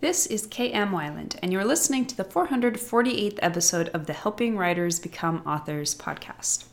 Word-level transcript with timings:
This 0.00 0.24
is 0.24 0.46
KM 0.46 0.92
Weiland, 0.92 1.36
and 1.42 1.52
you're 1.52 1.62
listening 1.62 2.06
to 2.06 2.16
the 2.16 2.24
448th 2.24 3.38
episode 3.42 3.90
of 3.90 4.06
the 4.06 4.14
Helping 4.14 4.56
Writers 4.56 4.98
Become 4.98 5.42
Authors 5.44 5.94
podcast. 5.94 6.64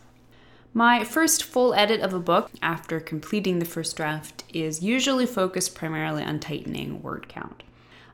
My 0.74 1.04
first 1.04 1.44
full 1.44 1.74
edit 1.74 2.00
of 2.00 2.14
a 2.14 2.22
book 2.22 2.50
after 2.62 3.02
completing 3.02 3.60
the 3.60 3.66
first 3.66 3.98
draft 3.98 4.46
is 4.54 4.82
usually 4.82 5.26
focused 5.26 5.76
primarily 5.76 6.24
on 6.24 6.40
tightening 6.40 7.02
word 7.02 7.28
count. 7.28 7.64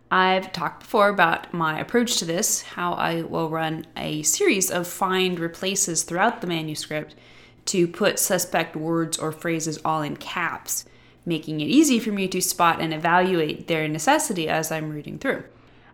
I've 0.10 0.52
talked 0.52 0.80
before 0.80 1.10
about 1.10 1.54
my 1.54 1.80
approach 1.80 2.18
to 2.18 2.26
this, 2.26 2.64
how 2.64 2.94
I 2.94 3.22
will 3.22 3.52
run 3.52 3.86
a 3.96 4.24
series 4.24 4.72
of 4.72 4.88
find 4.88 5.40
replaces 5.40 6.02
throughout 6.02 6.42
the 6.42 6.48
manuscript 6.48 7.14
to 7.66 7.88
put 7.88 8.18
suspect 8.18 8.76
words 8.76 9.20
or 9.20 9.32
phrases 9.32 9.78
all 9.86 10.02
in 10.02 10.18
caps 10.18 10.86
making 11.26 11.62
it 11.62 11.66
easy 11.66 12.00
for 12.00 12.12
me 12.12 12.28
to 12.28 12.42
spot 12.42 12.82
and 12.82 12.94
evaluate 12.94 13.68
their 13.68 13.88
necessity 13.88 14.48
as 14.50 14.72
I'm 14.72 14.92
reading 14.92 15.18
through. 15.18 15.44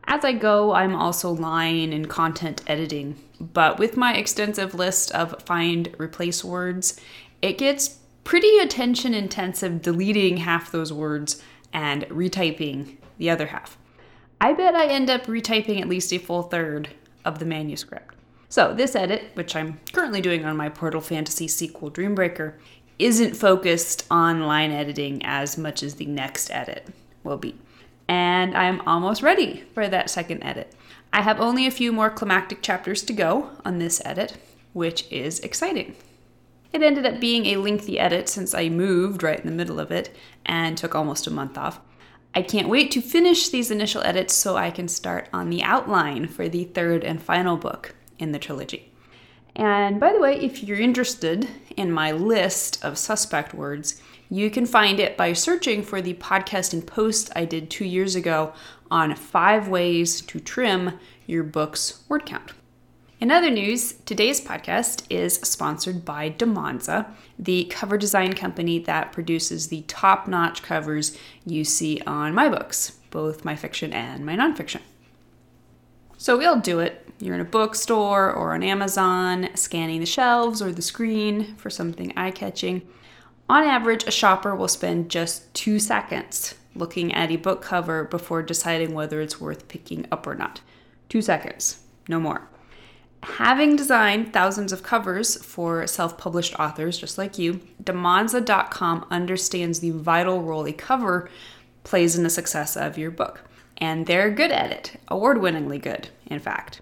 As 0.06 0.26
I 0.26 0.34
go, 0.34 0.74
I'm 0.74 0.96
also 0.96 1.30
line 1.30 1.94
and 1.94 2.10
content 2.10 2.64
editing, 2.66 3.16
but 3.40 3.78
with 3.78 3.96
my 3.96 4.16
extensive 4.16 4.74
list 4.74 5.12
of 5.12 5.42
find 5.44 5.96
replace 6.00 6.44
words, 6.44 7.00
it 7.42 7.58
gets 7.58 8.00
pretty 8.24 8.58
attention 8.58 9.14
intensive 9.14 9.82
deleting 9.82 10.38
half 10.38 10.72
those 10.72 10.92
words 10.92 11.42
and 11.72 12.04
retyping 12.06 12.98
the 13.18 13.30
other 13.30 13.48
half. 13.48 13.78
I 14.42 14.54
bet 14.54 14.74
I 14.74 14.88
end 14.88 15.10
up 15.10 15.26
retyping 15.26 15.82
at 15.82 15.90
least 15.90 16.14
a 16.14 16.18
full 16.18 16.44
third 16.44 16.90
of 17.26 17.40
the 17.40 17.46
manuscript. 17.46 18.16
So, 18.52 18.74
this 18.74 18.96
edit, 18.96 19.26
which 19.36 19.56
I'm 19.56 19.80
currently 19.94 20.22
doing 20.22 20.44
on 20.44 20.58
my 20.58 20.70
Portal 20.70 21.02
Fantasy 21.02 21.48
sequel 21.48 21.92
Dreambreaker, 21.92 22.54
isn't 23.00 23.36
focused 23.36 24.06
on 24.12 24.42
line 24.42 24.72
editing 24.72 25.26
as 25.26 25.58
much 25.58 25.82
as 25.82 25.96
the 25.96 26.06
next 26.06 26.52
edit 26.52 26.88
will 27.24 27.38
be. 27.38 27.56
And 28.08 28.56
I'm 28.56 28.82
almost 28.82 29.22
ready 29.22 29.64
for 29.74 29.88
that 29.88 30.10
second 30.10 30.44
edit. 30.44 30.74
I 31.12 31.22
have 31.22 31.40
only 31.40 31.66
a 31.66 31.72
few 31.72 31.92
more 31.92 32.10
climactic 32.10 32.62
chapters 32.62 33.02
to 33.04 33.14
go 33.14 33.52
on 33.64 33.80
this 33.80 34.02
edit, 34.06 34.38
which 34.74 35.10
is 35.12 35.40
exciting. 35.40 35.96
It 36.72 36.84
ended 36.84 37.06
up 37.06 37.20
being 37.20 37.48
a 37.48 37.58
lengthy 37.58 37.98
edit 37.98 38.30
since 38.30 38.54
I 38.54 38.70
moved 38.70 39.24
right 39.24 39.40
in 39.40 39.48
the 39.48 39.56
middle 39.56 39.80
of 39.80 39.92
it 39.92 40.16
and 40.46 40.78
took 40.78 40.94
almost 40.94 41.26
a 41.26 41.32
month 41.32 41.58
off. 41.58 41.80
I 42.36 42.44
can't 42.44 42.70
wait 42.70 42.92
to 42.92 43.02
finish 43.02 43.50
these 43.50 43.72
initial 43.72 44.04
edits 44.04 44.36
so 44.36 44.56
I 44.56 44.70
can 44.70 44.88
start 44.88 45.30
on 45.34 45.50
the 45.50 45.64
outline 45.64 46.28
for 46.28 46.48
the 46.48 46.66
third 46.66 47.04
and 47.04 47.22
final 47.22 47.58
book 47.58 47.96
in 48.20 48.34
the 48.34 48.40
trilogy. 48.40 48.92
And 49.56 50.00
by 50.00 50.14
the 50.14 50.20
way, 50.20 50.40
if 50.40 50.64
you're 50.64 50.80
interested 50.80 51.48
in 51.80 51.92
my 51.92 52.12
list 52.12 52.84
of 52.84 52.98
suspect 52.98 53.54
words, 53.54 54.02
you 54.30 54.52
can 54.52 54.66
find 54.66 55.00
it 55.00 55.16
by 55.16 55.32
searching 55.34 55.82
for 55.82 56.02
the 56.02 56.14
podcast 56.16 56.74
and 56.74 56.86
post 56.86 57.32
I 57.36 57.46
did 57.46 57.70
two 57.70 57.86
years 57.86 58.16
ago 58.16 58.54
on 58.92 59.16
five 59.16 59.70
ways 59.70 60.22
to 60.22 60.40
trim 60.40 61.00
your 61.26 61.44
book's 61.44 62.04
word 62.10 62.26
count. 62.26 62.52
In 63.22 63.32
other 63.32 63.50
news, 63.50 63.94
today's 64.06 64.40
podcast 64.40 65.04
is 65.10 65.36
sponsored 65.36 66.04
by 66.04 66.30
Damonza, 66.30 67.08
the 67.38 67.66
cover 67.66 67.98
design 67.98 68.34
company 68.34 68.80
that 68.80 69.12
produces 69.12 69.68
the 69.68 69.82
top 69.84 70.28
notch 70.28 70.62
covers 70.62 71.18
you 71.46 71.64
see 71.64 72.02
on 72.06 72.34
my 72.34 72.50
books, 72.50 72.98
both 73.10 73.46
my 73.46 73.56
fiction 73.56 73.94
and 73.94 74.26
my 74.26 74.36
nonfiction. 74.36 74.82
So 76.20 76.38
we'll 76.38 76.60
do 76.60 76.80
it 76.80 77.10
you're 77.22 77.36
in 77.36 77.42
a 77.42 77.46
bookstore 77.46 78.32
or 78.32 78.54
on 78.54 78.64
Amazon, 78.64 79.50
scanning 79.56 80.00
the 80.00 80.06
shelves 80.06 80.62
or 80.62 80.72
the 80.72 80.82
screen 80.82 81.56
for 81.56 81.70
something 81.70 82.14
eye 82.16 82.32
catching. 82.32 82.88
On 83.50 83.64
average, 83.64 84.06
a 84.06 84.12
shopper 84.12 84.56
will 84.56 84.70
spend 84.70 85.10
just 85.10 85.54
two 85.54 85.80
seconds 85.80 86.56
looking 86.76 87.14
at 87.14 87.32
a 87.32 87.36
book 87.36 87.62
cover 87.62 88.06
before 88.06 88.42
deciding 88.42 88.94
whether 88.94 89.20
it's 89.20 89.42
worth 89.42 89.68
picking 89.68 90.06
up 90.12 90.26
or 90.26 90.36
not. 90.36 90.62
Two 91.10 91.22
seconds, 91.22 91.80
no 92.08 92.20
more. 92.20 92.48
Having 93.24 93.76
designed 93.76 94.32
thousands 94.32 94.72
of 94.72 94.82
covers 94.82 95.44
for 95.44 95.86
self 95.88 96.18
published 96.18 96.58
authors 96.58 96.98
just 96.98 97.18
like 97.18 97.38
you, 97.38 97.60
Damonza.com 97.84 99.06
understands 99.12 99.82
the 99.82 99.92
vital 99.92 100.42
role 100.42 100.66
a 100.66 100.72
cover 100.72 101.30
plays 101.84 102.16
in 102.16 102.24
the 102.24 102.30
success 102.30 102.78
of 102.78 102.98
your 102.98 103.12
book. 103.12 103.49
And 103.80 104.06
they're 104.06 104.32
good 104.32 104.52
at 104.52 104.72
it, 104.72 105.00
award 105.08 105.40
winningly 105.42 105.80
good, 105.80 106.10
in 106.28 106.40
fact. 106.40 106.82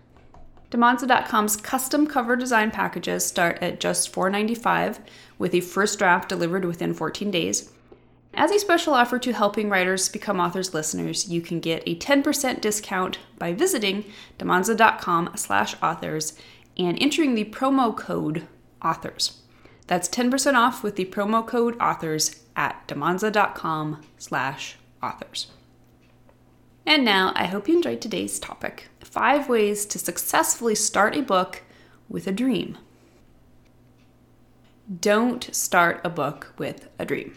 Damonza.com's 0.72 1.56
custom 1.56 2.08
cover 2.08 2.36
design 2.36 2.72
packages 2.72 3.26
start 3.26 3.58
at 3.62 3.80
just 3.80 4.12
$4.95 4.12 5.00
with 5.38 5.54
a 5.54 5.62
first 5.62 5.98
draft 6.00 6.28
delivered 6.28 6.66
within 6.66 6.94
14 6.94 7.32
days. 7.32 7.72
As 8.34 8.52
a 8.52 8.60
special 8.60 8.94
offer 8.94 9.18
to 9.20 9.34
helping 9.34 9.70
writers 9.70 10.10
become 10.10 10.40
authors 10.40 10.74
listeners, 10.74 11.30
you 11.30 11.42
can 11.42 11.60
get 11.60 11.84
a 11.88 11.96
10% 11.96 12.62
discount 12.62 13.18
by 13.40 13.54
visiting 13.54 14.06
damonza.com 14.38 15.32
slash 15.36 15.76
authors 15.82 16.38
and 16.78 17.02
entering 17.02 17.34
the 17.34 17.46
promo 17.46 17.96
code 17.96 18.48
authors. 18.84 19.42
That's 19.88 20.10
10% 20.10 20.54
off 20.56 20.84
with 20.84 20.98
the 20.98 21.06
promo 21.06 21.48
code 21.48 21.80
authors 21.80 22.44
at 22.56 22.88
damonza.com 22.88 24.04
slash 24.18 24.76
authors. 25.02 25.48
And 26.88 27.04
now, 27.04 27.34
I 27.36 27.48
hope 27.48 27.68
you 27.68 27.76
enjoyed 27.76 28.00
today's 28.00 28.40
topic 28.40 28.88
five 29.02 29.50
ways 29.50 29.86
to 29.88 30.00
successfully 30.00 30.74
start 30.74 31.18
a 31.18 31.22
book 31.22 31.64
with 32.08 32.28
a 32.28 32.32
dream. 32.32 32.78
Don't 35.02 35.54
start 35.54 36.00
a 36.06 36.10
book 36.10 36.54
with 36.58 36.88
a 36.98 37.04
dream. 37.04 37.36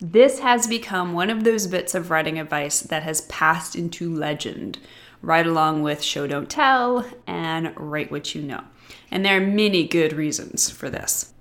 This 0.00 0.38
has 0.38 0.66
become 0.66 1.12
one 1.12 1.28
of 1.28 1.44
those 1.44 1.66
bits 1.66 1.94
of 1.94 2.10
writing 2.10 2.38
advice 2.38 2.80
that 2.80 3.02
has 3.02 3.20
passed 3.22 3.76
into 3.76 4.14
legend, 4.14 4.78
right 5.20 5.46
along 5.46 5.82
with 5.82 6.02
show 6.02 6.26
don't 6.26 6.48
tell 6.48 7.04
and 7.26 7.74
write 7.76 8.10
what 8.10 8.34
you 8.34 8.40
know. 8.40 8.64
And 9.10 9.22
there 9.22 9.36
are 9.36 9.46
many 9.46 9.86
good 9.86 10.14
reasons 10.14 10.70
for 10.70 10.88
this. 10.88 11.34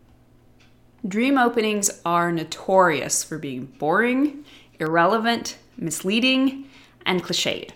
Dream 1.07 1.37
openings 1.37 2.01
are 2.05 2.29
notorious 2.29 3.23
for 3.23 3.37
being 3.37 3.67
boring, 3.67 4.43
irrelevant, 4.81 5.57
misleading, 5.77 6.66
and 7.07 7.23
cliched. 7.23 7.71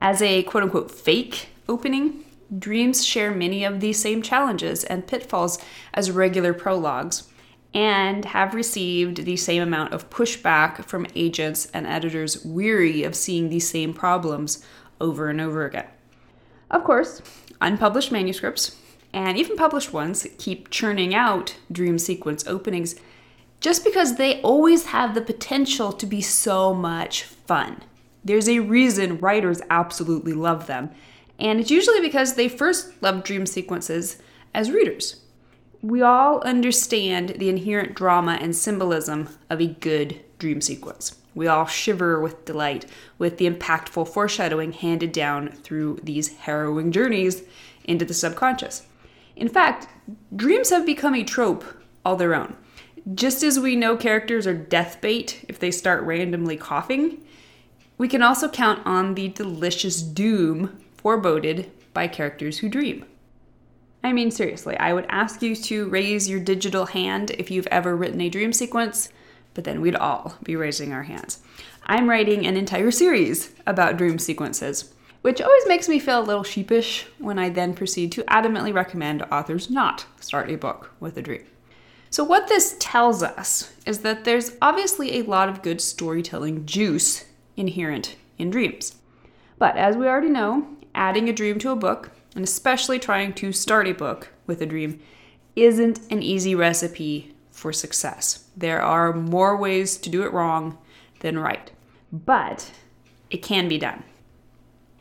As 0.00 0.20
a 0.20 0.42
quote 0.42 0.64
unquote 0.64 0.90
fake 0.90 1.50
opening, 1.68 2.24
dreams 2.58 3.04
share 3.04 3.30
many 3.30 3.64
of 3.64 3.78
the 3.78 3.92
same 3.92 4.20
challenges 4.20 4.82
and 4.82 5.06
pitfalls 5.06 5.58
as 5.94 6.10
regular 6.10 6.52
prologues 6.52 7.28
and 7.74 8.24
have 8.26 8.54
received 8.54 9.24
the 9.24 9.36
same 9.36 9.62
amount 9.62 9.94
of 9.94 10.10
pushback 10.10 10.84
from 10.84 11.06
agents 11.14 11.66
and 11.72 11.86
editors 11.86 12.44
weary 12.44 13.02
of 13.04 13.14
seeing 13.14 13.48
these 13.48 13.68
same 13.68 13.94
problems 13.94 14.64
over 15.00 15.28
and 15.28 15.40
over 15.40 15.64
again. 15.64 15.86
Of 16.70 16.84
course, 16.84 17.22
unpublished 17.60 18.12
manuscripts 18.12 18.76
and 19.12 19.38
even 19.38 19.56
published 19.56 19.92
ones 19.92 20.26
keep 20.38 20.70
churning 20.70 21.14
out 21.14 21.56
dream 21.70 21.98
sequence 21.98 22.46
openings 22.46 22.96
just 23.60 23.84
because 23.84 24.16
they 24.16 24.40
always 24.42 24.86
have 24.86 25.14
the 25.14 25.20
potential 25.20 25.92
to 25.92 26.06
be 26.06 26.20
so 26.20 26.74
much 26.74 27.22
fun. 27.22 27.82
There's 28.24 28.48
a 28.48 28.60
reason 28.60 29.18
writers 29.18 29.60
absolutely 29.70 30.32
love 30.32 30.66
them, 30.66 30.90
and 31.38 31.58
it's 31.58 31.70
usually 31.70 32.00
because 32.00 32.34
they 32.34 32.48
first 32.48 33.02
loved 33.02 33.24
dream 33.24 33.46
sequences 33.46 34.18
as 34.54 34.70
readers. 34.70 35.20
We 35.80 36.02
all 36.02 36.40
understand 36.42 37.30
the 37.30 37.48
inherent 37.48 37.94
drama 37.94 38.38
and 38.40 38.54
symbolism 38.54 39.28
of 39.50 39.60
a 39.60 39.66
good 39.66 40.20
dream 40.38 40.60
sequence. 40.60 41.16
We 41.34 41.48
all 41.48 41.66
shiver 41.66 42.20
with 42.20 42.44
delight 42.44 42.86
with 43.18 43.38
the 43.38 43.50
impactful 43.50 44.08
foreshadowing 44.08 44.72
handed 44.72 45.12
down 45.12 45.48
through 45.48 46.00
these 46.02 46.36
harrowing 46.36 46.92
journeys 46.92 47.42
into 47.84 48.04
the 48.04 48.14
subconscious. 48.14 48.86
In 49.34 49.48
fact, 49.48 49.88
dreams 50.36 50.70
have 50.70 50.86
become 50.86 51.14
a 51.14 51.24
trope 51.24 51.64
all 52.04 52.16
their 52.16 52.34
own. 52.34 52.54
Just 53.14 53.42
as 53.42 53.58
we 53.58 53.74
know 53.74 53.96
characters 53.96 54.46
are 54.46 54.54
death 54.54 55.00
bait 55.00 55.44
if 55.48 55.58
they 55.58 55.70
start 55.70 56.04
randomly 56.04 56.56
coughing, 56.56 57.24
we 58.02 58.08
can 58.08 58.20
also 58.20 58.48
count 58.48 58.84
on 58.84 59.14
the 59.14 59.28
delicious 59.28 60.02
doom 60.02 60.76
foreboded 60.96 61.70
by 61.94 62.08
characters 62.08 62.58
who 62.58 62.68
dream. 62.68 63.04
I 64.02 64.12
mean, 64.12 64.32
seriously, 64.32 64.76
I 64.76 64.92
would 64.92 65.06
ask 65.08 65.40
you 65.40 65.54
to 65.54 65.88
raise 65.88 66.28
your 66.28 66.40
digital 66.40 66.86
hand 66.86 67.30
if 67.38 67.48
you've 67.48 67.68
ever 67.68 67.94
written 67.94 68.20
a 68.20 68.28
dream 68.28 68.52
sequence, 68.52 69.10
but 69.54 69.62
then 69.62 69.80
we'd 69.80 69.94
all 69.94 70.34
be 70.42 70.56
raising 70.56 70.92
our 70.92 71.04
hands. 71.04 71.44
I'm 71.86 72.10
writing 72.10 72.44
an 72.44 72.56
entire 72.56 72.90
series 72.90 73.52
about 73.68 73.98
dream 73.98 74.18
sequences, 74.18 74.92
which 75.20 75.40
always 75.40 75.68
makes 75.68 75.88
me 75.88 76.00
feel 76.00 76.20
a 76.20 76.26
little 76.26 76.42
sheepish 76.42 77.06
when 77.18 77.38
I 77.38 77.50
then 77.50 77.72
proceed 77.72 78.10
to 78.10 78.24
adamantly 78.24 78.74
recommend 78.74 79.22
authors 79.30 79.70
not 79.70 80.06
start 80.18 80.50
a 80.50 80.56
book 80.56 80.90
with 80.98 81.16
a 81.16 81.22
dream. 81.22 81.44
So, 82.10 82.24
what 82.24 82.48
this 82.48 82.74
tells 82.80 83.22
us 83.22 83.72
is 83.86 84.00
that 84.00 84.24
there's 84.24 84.56
obviously 84.60 85.20
a 85.20 85.22
lot 85.22 85.48
of 85.48 85.62
good 85.62 85.80
storytelling 85.80 86.66
juice 86.66 87.26
inherent 87.56 88.16
in 88.38 88.50
dreams. 88.50 88.96
But 89.58 89.76
as 89.76 89.96
we 89.96 90.06
already 90.06 90.28
know, 90.28 90.66
adding 90.94 91.28
a 91.28 91.32
dream 91.32 91.58
to 91.60 91.70
a 91.70 91.76
book, 91.76 92.10
and 92.34 92.44
especially 92.44 92.98
trying 92.98 93.34
to 93.34 93.52
start 93.52 93.86
a 93.86 93.92
book 93.92 94.30
with 94.46 94.60
a 94.62 94.66
dream, 94.66 95.00
isn't 95.54 96.00
an 96.10 96.22
easy 96.22 96.54
recipe 96.54 97.34
for 97.50 97.72
success. 97.72 98.48
There 98.56 98.82
are 98.82 99.12
more 99.12 99.56
ways 99.56 99.96
to 99.98 100.10
do 100.10 100.22
it 100.22 100.32
wrong 100.32 100.78
than 101.20 101.38
right, 101.38 101.70
but 102.10 102.72
it 103.30 103.38
can 103.38 103.68
be 103.68 103.78
done. 103.78 104.02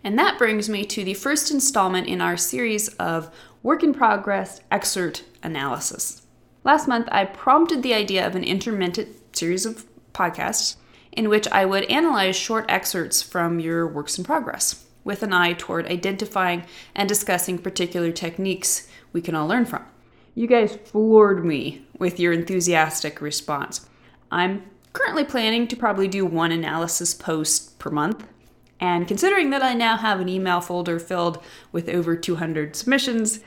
And 0.03 0.17
that 0.17 0.37
brings 0.37 0.67
me 0.67 0.83
to 0.85 1.03
the 1.03 1.13
first 1.13 1.51
installment 1.51 2.07
in 2.07 2.21
our 2.21 2.37
series 2.37 2.89
of 2.95 3.33
work 3.63 3.83
in 3.83 3.93
progress 3.93 4.61
excerpt 4.71 5.23
analysis. 5.43 6.23
Last 6.63 6.87
month, 6.87 7.07
I 7.11 7.25
prompted 7.25 7.81
the 7.81 7.93
idea 7.93 8.25
of 8.25 8.35
an 8.35 8.43
intermittent 8.43 9.09
series 9.35 9.65
of 9.65 9.85
podcasts 10.13 10.75
in 11.11 11.29
which 11.29 11.47
I 11.49 11.65
would 11.65 11.85
analyze 11.85 12.35
short 12.35 12.65
excerpts 12.69 13.21
from 13.21 13.59
your 13.59 13.87
works 13.87 14.17
in 14.17 14.23
progress 14.23 14.85
with 15.03 15.23
an 15.23 15.33
eye 15.33 15.53
toward 15.53 15.87
identifying 15.87 16.63
and 16.95 17.09
discussing 17.09 17.57
particular 17.57 18.11
techniques 18.11 18.87
we 19.13 19.21
can 19.21 19.35
all 19.35 19.47
learn 19.47 19.65
from. 19.65 19.85
You 20.35 20.47
guys 20.47 20.77
floored 20.85 21.43
me 21.43 21.85
with 21.97 22.19
your 22.19 22.31
enthusiastic 22.31 23.21
response. 23.21 23.89
I'm 24.31 24.63
currently 24.93 25.25
planning 25.25 25.67
to 25.67 25.75
probably 25.75 26.07
do 26.07 26.25
one 26.25 26.51
analysis 26.51 27.13
post 27.13 27.77
per 27.79 27.89
month. 27.89 28.25
And 28.79 29.07
considering 29.07 29.49
that 29.51 29.61
I 29.61 29.73
now 29.73 29.97
have 29.97 30.19
an 30.19 30.29
email 30.29 30.61
folder 30.61 30.99
filled 30.99 31.43
with 31.71 31.89
over 31.89 32.15
200 32.15 32.75
submissions, 32.75 33.41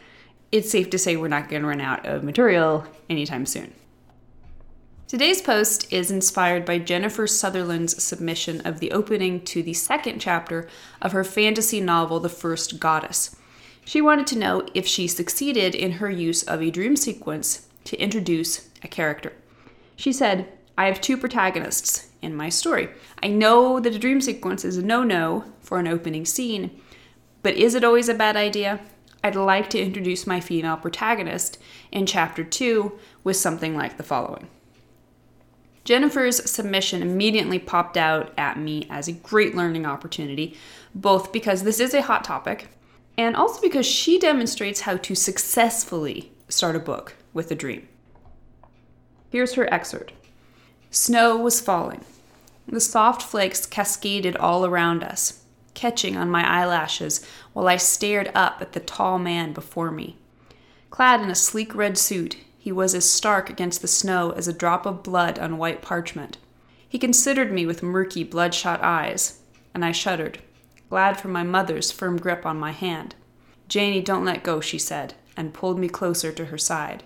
it's 0.52 0.70
safe 0.70 0.90
to 0.90 0.98
say 0.98 1.16
we're 1.16 1.28
not 1.28 1.48
going 1.48 1.62
to 1.62 1.68
run 1.68 1.80
out 1.80 2.06
of 2.06 2.22
material 2.22 2.86
anytime 3.08 3.46
soon. 3.46 3.72
Today's 5.14 5.40
post 5.40 5.92
is 5.92 6.10
inspired 6.10 6.64
by 6.64 6.78
Jennifer 6.78 7.28
Sutherland's 7.28 8.02
submission 8.02 8.60
of 8.62 8.80
the 8.80 8.90
opening 8.90 9.42
to 9.42 9.62
the 9.62 9.72
second 9.72 10.18
chapter 10.18 10.68
of 11.00 11.12
her 11.12 11.22
fantasy 11.22 11.80
novel, 11.80 12.18
The 12.18 12.28
First 12.28 12.80
Goddess. 12.80 13.36
She 13.84 14.00
wanted 14.00 14.26
to 14.26 14.38
know 14.40 14.66
if 14.74 14.88
she 14.88 15.06
succeeded 15.06 15.76
in 15.76 15.92
her 15.92 16.10
use 16.10 16.42
of 16.42 16.60
a 16.60 16.72
dream 16.72 16.96
sequence 16.96 17.68
to 17.84 17.96
introduce 17.96 18.68
a 18.82 18.88
character. 18.88 19.32
She 19.94 20.12
said, 20.12 20.48
I 20.76 20.86
have 20.86 21.00
two 21.00 21.16
protagonists 21.16 22.08
in 22.20 22.34
my 22.34 22.48
story. 22.48 22.88
I 23.22 23.28
know 23.28 23.78
that 23.78 23.94
a 23.94 24.00
dream 24.00 24.20
sequence 24.20 24.64
is 24.64 24.78
a 24.78 24.84
no 24.84 25.04
no 25.04 25.44
for 25.60 25.78
an 25.78 25.86
opening 25.86 26.24
scene, 26.24 26.72
but 27.40 27.54
is 27.54 27.76
it 27.76 27.84
always 27.84 28.08
a 28.08 28.14
bad 28.14 28.34
idea? 28.34 28.80
I'd 29.22 29.36
like 29.36 29.70
to 29.70 29.80
introduce 29.80 30.26
my 30.26 30.40
female 30.40 30.76
protagonist 30.76 31.56
in 31.92 32.04
chapter 32.04 32.42
2 32.42 32.98
with 33.22 33.36
something 33.36 33.76
like 33.76 33.96
the 33.96 34.02
following. 34.02 34.48
Jennifer's 35.84 36.50
submission 36.50 37.02
immediately 37.02 37.58
popped 37.58 37.96
out 37.96 38.32
at 38.38 38.58
me 38.58 38.86
as 38.90 39.06
a 39.06 39.12
great 39.12 39.54
learning 39.54 39.84
opportunity, 39.84 40.56
both 40.94 41.30
because 41.30 41.62
this 41.62 41.78
is 41.78 41.94
a 41.94 42.02
hot 42.02 42.24
topic 42.24 42.68
and 43.16 43.36
also 43.36 43.60
because 43.60 43.86
she 43.86 44.18
demonstrates 44.18 44.80
how 44.80 44.96
to 44.96 45.14
successfully 45.14 46.32
start 46.48 46.76
a 46.76 46.80
book 46.80 47.16
with 47.32 47.50
a 47.50 47.54
dream. 47.54 47.88
Here's 49.30 49.54
her 49.54 49.72
excerpt 49.72 50.12
Snow 50.90 51.36
was 51.36 51.60
falling. 51.60 52.04
The 52.66 52.80
soft 52.80 53.22
flakes 53.22 53.66
cascaded 53.66 54.36
all 54.36 54.64
around 54.64 55.02
us, 55.02 55.42
catching 55.74 56.16
on 56.16 56.30
my 56.30 56.48
eyelashes 56.48 57.26
while 57.52 57.68
I 57.68 57.76
stared 57.76 58.30
up 58.34 58.58
at 58.60 58.72
the 58.72 58.80
tall 58.80 59.18
man 59.18 59.52
before 59.52 59.90
me. 59.90 60.16
Clad 60.90 61.20
in 61.20 61.30
a 61.30 61.34
sleek 61.34 61.74
red 61.74 61.98
suit, 61.98 62.36
he 62.64 62.72
was 62.72 62.94
as 62.94 63.04
stark 63.04 63.50
against 63.50 63.82
the 63.82 63.86
snow 63.86 64.30
as 64.30 64.48
a 64.48 64.52
drop 64.54 64.86
of 64.86 65.02
blood 65.02 65.38
on 65.38 65.58
white 65.58 65.82
parchment. 65.82 66.38
He 66.88 66.98
considered 66.98 67.52
me 67.52 67.66
with 67.66 67.82
murky, 67.82 68.24
bloodshot 68.24 68.82
eyes, 68.82 69.40
and 69.74 69.84
I 69.84 69.92
shuddered, 69.92 70.38
glad 70.88 71.20
for 71.20 71.28
my 71.28 71.42
mother's 71.42 71.92
firm 71.92 72.16
grip 72.16 72.46
on 72.46 72.58
my 72.58 72.70
hand. 72.70 73.16
Janie, 73.68 74.00
don't 74.00 74.24
let 74.24 74.42
go, 74.42 74.62
she 74.62 74.78
said, 74.78 75.12
and 75.36 75.52
pulled 75.52 75.78
me 75.78 75.90
closer 75.90 76.32
to 76.32 76.46
her 76.46 76.56
side. 76.56 77.02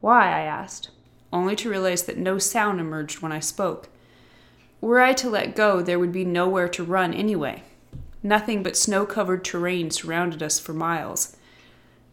Why? 0.00 0.26
I 0.28 0.42
asked, 0.42 0.90
only 1.32 1.56
to 1.56 1.68
realize 1.68 2.04
that 2.04 2.16
no 2.16 2.38
sound 2.38 2.78
emerged 2.78 3.20
when 3.20 3.32
I 3.32 3.40
spoke. 3.40 3.88
Were 4.80 5.00
I 5.00 5.12
to 5.14 5.28
let 5.28 5.56
go, 5.56 5.82
there 5.82 5.98
would 5.98 6.12
be 6.12 6.24
nowhere 6.24 6.68
to 6.68 6.84
run 6.84 7.12
anyway. 7.12 7.64
Nothing 8.22 8.62
but 8.62 8.76
snow 8.76 9.06
covered 9.06 9.44
terrain 9.44 9.90
surrounded 9.90 10.40
us 10.40 10.60
for 10.60 10.72
miles. 10.72 11.36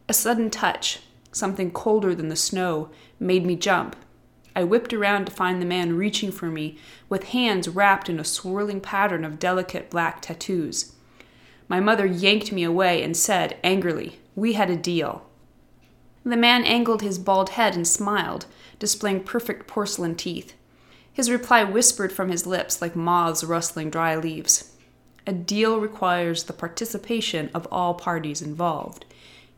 A 0.10 0.14
sudden 0.14 0.50
touch, 0.50 1.02
something 1.32 1.72
colder 1.72 2.14
than 2.14 2.30
the 2.30 2.36
snow, 2.36 2.90
made 3.20 3.46
me 3.46 3.56
jump. 3.56 3.96
I 4.56 4.64
whipped 4.64 4.94
around 4.94 5.26
to 5.26 5.32
find 5.32 5.62
the 5.62 5.66
man 5.66 5.96
reaching 5.96 6.32
for 6.32 6.48
me, 6.48 6.78
with 7.08 7.30
hands 7.30 7.70
wrapped 7.70 8.10
in 8.10 8.20
a 8.20 8.26
swirling 8.26 8.82
pattern 8.82 9.24
of 9.24 9.40
delicate 9.40 9.90
black 9.90 10.22
tattoos. 10.22 10.94
My 11.68 11.80
mother 11.80 12.06
yanked 12.06 12.52
me 12.52 12.64
away 12.64 13.02
and 13.02 13.16
said 13.16 13.58
angrily, 13.64 14.20
We 14.36 14.54
had 14.54 14.70
a 14.70 14.76
deal. 14.76 15.26
The 16.26 16.38
man 16.38 16.64
angled 16.66 17.02
his 17.02 17.18
bald 17.18 17.52
head 17.52 17.76
and 17.76 17.88
smiled, 17.88 18.46
displaying 18.78 19.24
perfect 19.24 19.68
porcelain 19.68 20.16
teeth. 20.16 20.54
His 21.14 21.32
reply 21.32 21.64
whispered 21.64 22.12
from 22.12 22.30
his 22.30 22.46
lips 22.46 22.82
like 22.82 22.96
moths 22.96 23.44
rustling 23.44 23.90
dry 23.90 24.16
leaves. 24.16 24.74
A 25.26 25.34
deal 25.34 25.80
requires 25.80 26.44
the 26.44 26.54
participation 26.54 27.50
of 27.54 27.68
all 27.72 27.94
parties 27.94 28.42
involved. 28.42 29.06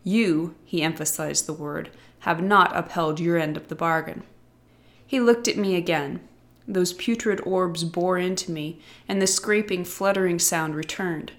You, 0.04 0.56
he 0.66 0.82
emphasized 0.82 1.46
the 1.46 1.54
word, 1.54 1.90
have 2.20 2.42
not 2.42 2.76
upheld 2.76 3.20
your 3.20 3.38
end 3.38 3.58
of 3.58 3.68
the 3.68 3.76
bargain. 3.76 4.24
He 5.06 5.20
looked 5.20 5.48
at 5.48 5.58
me 5.58 5.76
again. 5.76 6.20
Those 6.68 6.94
putrid 6.94 7.42
orbs 7.46 7.84
bore 7.84 8.18
into 8.18 8.52
me, 8.52 8.80
and 9.08 9.22
the 9.22 9.28
scraping, 9.28 9.86
fluttering 9.86 10.40
sound 10.40 10.76
returned. 10.76 11.34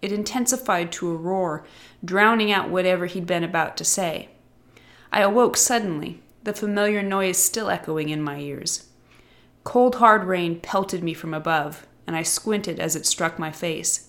It 0.00 0.12
intensified 0.12 0.92
to 0.92 1.10
a 1.10 1.16
roar, 1.16 1.64
drowning 2.04 2.52
out 2.52 2.70
whatever 2.70 3.06
he'd 3.06 3.26
been 3.26 3.44
about 3.44 3.76
to 3.78 3.84
say. 3.84 4.28
I 5.12 5.22
awoke 5.22 5.56
suddenly, 5.56 6.20
the 6.44 6.52
familiar 6.52 7.02
noise 7.02 7.38
still 7.38 7.70
echoing 7.70 8.08
in 8.08 8.22
my 8.22 8.38
ears. 8.38 8.88
Cold, 9.64 9.96
hard 9.96 10.24
rain 10.24 10.60
pelted 10.60 11.02
me 11.02 11.14
from 11.14 11.34
above, 11.34 11.86
and 12.06 12.14
I 12.14 12.22
squinted 12.22 12.78
as 12.78 12.96
it 12.96 13.06
struck 13.06 13.38
my 13.38 13.50
face. 13.50 14.08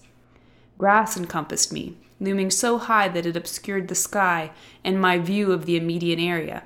Grass 0.77 1.17
encompassed 1.17 1.73
me, 1.73 1.97
looming 2.19 2.51
so 2.51 2.77
high 2.77 3.07
that 3.07 3.25
it 3.25 3.38
obscured 3.38 3.88
the 3.88 3.95
sky 3.95 4.51
and 4.83 5.00
my 5.00 5.18
view 5.18 5.51
of 5.51 5.66
the 5.66 5.77
immediate 5.77 6.19
area. 6.19 6.63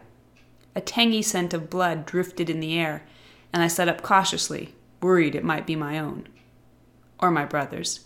A 0.75 0.81
tangy 0.81 1.21
scent 1.21 1.53
of 1.53 1.69
blood 1.69 2.05
drifted 2.05 2.49
in 2.49 2.59
the 2.59 2.77
air, 2.77 3.03
and 3.51 3.61
I 3.61 3.67
sat 3.67 3.87
up 3.87 4.01
cautiously, 4.01 4.73
worried 5.01 5.35
it 5.35 5.43
might 5.43 5.67
be 5.67 5.75
my 5.75 5.99
own. 5.99 6.27
Or 7.19 7.29
my 7.29 7.45
brother's. 7.45 8.05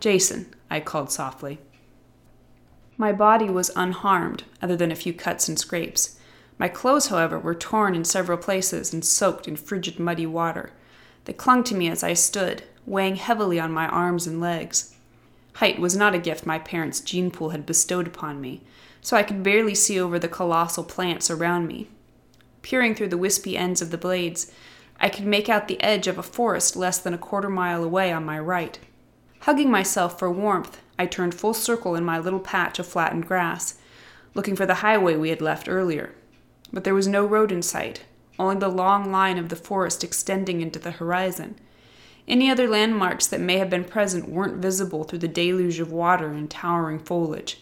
Jason, 0.00 0.52
I 0.68 0.80
called 0.80 1.12
softly. 1.12 1.60
My 2.96 3.12
body 3.12 3.48
was 3.48 3.70
unharmed, 3.76 4.44
other 4.60 4.76
than 4.76 4.90
a 4.90 4.96
few 4.96 5.14
cuts 5.14 5.48
and 5.48 5.58
scrapes. 5.58 6.18
My 6.58 6.68
clothes, 6.68 7.06
however, 7.06 7.38
were 7.38 7.54
torn 7.54 7.94
in 7.94 8.04
several 8.04 8.36
places 8.36 8.92
and 8.92 9.04
soaked 9.04 9.48
in 9.48 9.56
frigid, 9.56 9.98
muddy 9.98 10.26
water. 10.26 10.72
They 11.24 11.32
clung 11.32 11.64
to 11.64 11.74
me 11.74 11.88
as 11.88 12.02
I 12.02 12.14
stood, 12.14 12.64
weighing 12.84 13.16
heavily 13.16 13.60
on 13.60 13.72
my 13.72 13.86
arms 13.88 14.26
and 14.26 14.40
legs. 14.40 14.89
Height 15.60 15.78
was 15.78 15.94
not 15.94 16.14
a 16.14 16.18
gift 16.18 16.46
my 16.46 16.58
parents' 16.58 17.00
gene 17.00 17.30
pool 17.30 17.50
had 17.50 17.66
bestowed 17.66 18.06
upon 18.06 18.40
me, 18.40 18.62
so 19.02 19.14
I 19.14 19.22
could 19.22 19.42
barely 19.42 19.74
see 19.74 20.00
over 20.00 20.18
the 20.18 20.26
colossal 20.26 20.84
plants 20.84 21.30
around 21.30 21.66
me. 21.66 21.90
Peering 22.62 22.94
through 22.94 23.08
the 23.08 23.18
wispy 23.18 23.58
ends 23.58 23.82
of 23.82 23.90
the 23.90 23.98
blades, 23.98 24.50
I 24.98 25.10
could 25.10 25.26
make 25.26 25.50
out 25.50 25.68
the 25.68 25.78
edge 25.82 26.06
of 26.06 26.16
a 26.16 26.22
forest 26.22 26.76
less 26.76 26.98
than 26.98 27.12
a 27.12 27.18
quarter 27.18 27.50
mile 27.50 27.84
away 27.84 28.10
on 28.10 28.24
my 28.24 28.38
right. 28.38 28.78
Hugging 29.40 29.70
myself 29.70 30.18
for 30.18 30.32
warmth, 30.32 30.80
I 30.98 31.04
turned 31.04 31.34
full 31.34 31.52
circle 31.52 31.94
in 31.94 32.06
my 32.06 32.18
little 32.18 32.40
patch 32.40 32.78
of 32.78 32.86
flattened 32.86 33.28
grass, 33.28 33.74
looking 34.32 34.56
for 34.56 34.64
the 34.64 34.76
highway 34.76 35.14
we 35.14 35.28
had 35.28 35.42
left 35.42 35.68
earlier. 35.68 36.14
But 36.72 36.84
there 36.84 36.94
was 36.94 37.06
no 37.06 37.26
road 37.26 37.52
in 37.52 37.60
sight, 37.60 38.06
only 38.38 38.56
the 38.56 38.68
long 38.68 39.12
line 39.12 39.36
of 39.36 39.50
the 39.50 39.56
forest 39.56 40.04
extending 40.04 40.62
into 40.62 40.78
the 40.78 40.92
horizon. 40.92 41.56
Any 42.28 42.50
other 42.50 42.68
landmarks 42.68 43.26
that 43.26 43.40
may 43.40 43.58
have 43.58 43.70
been 43.70 43.84
present 43.84 44.28
weren't 44.28 44.62
visible 44.62 45.04
through 45.04 45.20
the 45.20 45.28
deluge 45.28 45.80
of 45.80 45.92
water 45.92 46.28
and 46.28 46.50
towering 46.50 46.98
foliage. 46.98 47.60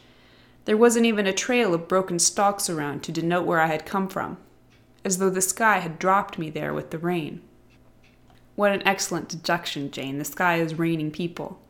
There 0.65 0.77
wasn't 0.77 1.07
even 1.07 1.27
a 1.27 1.33
trail 1.33 1.73
of 1.73 1.89
broken 1.89 2.19
stalks 2.19 2.69
around 2.69 3.03
to 3.05 3.13
denote 3.13 3.47
where 3.47 3.61
I 3.61 3.67
had 3.67 3.87
come 3.87 4.09
from, 4.09 4.37
as 5.05 5.19
though 5.19 5.31
the 5.31 5.41
sky 5.41 5.79
had 5.79 5.99
dropped 5.99 6.39
me 6.39 6.51
there 6.51 6.75
with 6.75 6.91
the 6.91 6.99
rain. 6.99 7.41
What 8.55 8.73
an 8.73 8.87
excellent 8.87 9.29
deduction, 9.29 9.91
Jane. 9.91 10.19
The 10.19 10.25
sky 10.25 10.57
is 10.57 10.79
raining 10.79 11.13
people. 11.13 11.61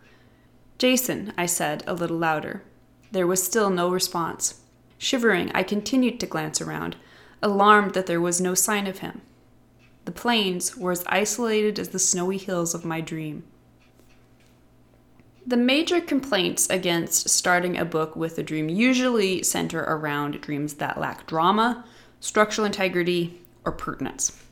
Jason, 0.78 1.32
I 1.36 1.46
said, 1.46 1.84
a 1.86 1.94
little 1.94 2.16
louder. 2.16 2.62
There 3.12 3.26
was 3.26 3.42
still 3.42 3.68
no 3.68 3.90
response. 3.90 4.62
Shivering, 4.96 5.52
I 5.54 5.62
continued 5.62 6.18
to 6.20 6.26
glance 6.26 6.60
around, 6.60 6.96
alarmed 7.42 7.94
that 7.94 8.06
there 8.06 8.20
was 8.20 8.40
no 8.40 8.54
sign 8.54 8.86
of 8.86 8.98
him. 8.98 9.20
The 10.04 10.12
plains 10.12 10.76
were 10.76 10.92
as 10.92 11.04
isolated 11.06 11.78
as 11.78 11.90
the 11.90 11.98
snowy 11.98 12.38
hills 12.38 12.74
of 12.74 12.84
my 12.84 13.00
dream. 13.00 13.44
The 15.46 15.56
major 15.56 16.00
complaints 16.00 16.68
against 16.68 17.30
starting 17.30 17.78
a 17.78 17.84
book 17.84 18.14
with 18.14 18.38
a 18.38 18.42
dream 18.42 18.68
usually 18.68 19.42
center 19.42 19.80
around 19.80 20.40
dreams 20.42 20.74
that 20.74 21.00
lack 21.00 21.26
drama, 21.26 21.86
structural 22.20 22.66
integrity, 22.66 23.40
or 23.64 23.72
pertinence. 23.72 24.42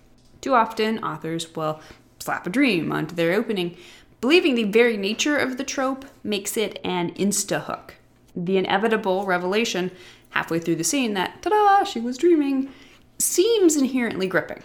Too 0.40 0.54
often, 0.54 1.04
authors 1.04 1.54
will 1.54 1.80
slap 2.18 2.46
a 2.46 2.50
dream 2.50 2.92
onto 2.92 3.14
their 3.14 3.34
opening, 3.34 3.76
believing 4.20 4.54
the 4.54 4.64
very 4.64 4.96
nature 4.96 5.36
of 5.36 5.58
the 5.58 5.64
trope 5.64 6.06
makes 6.24 6.56
it 6.56 6.78
an 6.82 7.12
insta 7.14 7.64
hook. 7.64 7.94
The 8.34 8.56
inevitable 8.56 9.26
revelation 9.26 9.90
halfway 10.30 10.60
through 10.60 10.76
the 10.76 10.84
scene 10.84 11.14
that, 11.14 11.42
ta 11.42 11.50
da, 11.50 11.84
she 11.84 12.00
was 12.00 12.16
dreaming, 12.16 12.72
seems 13.18 13.76
inherently 13.76 14.26
gripping 14.26 14.62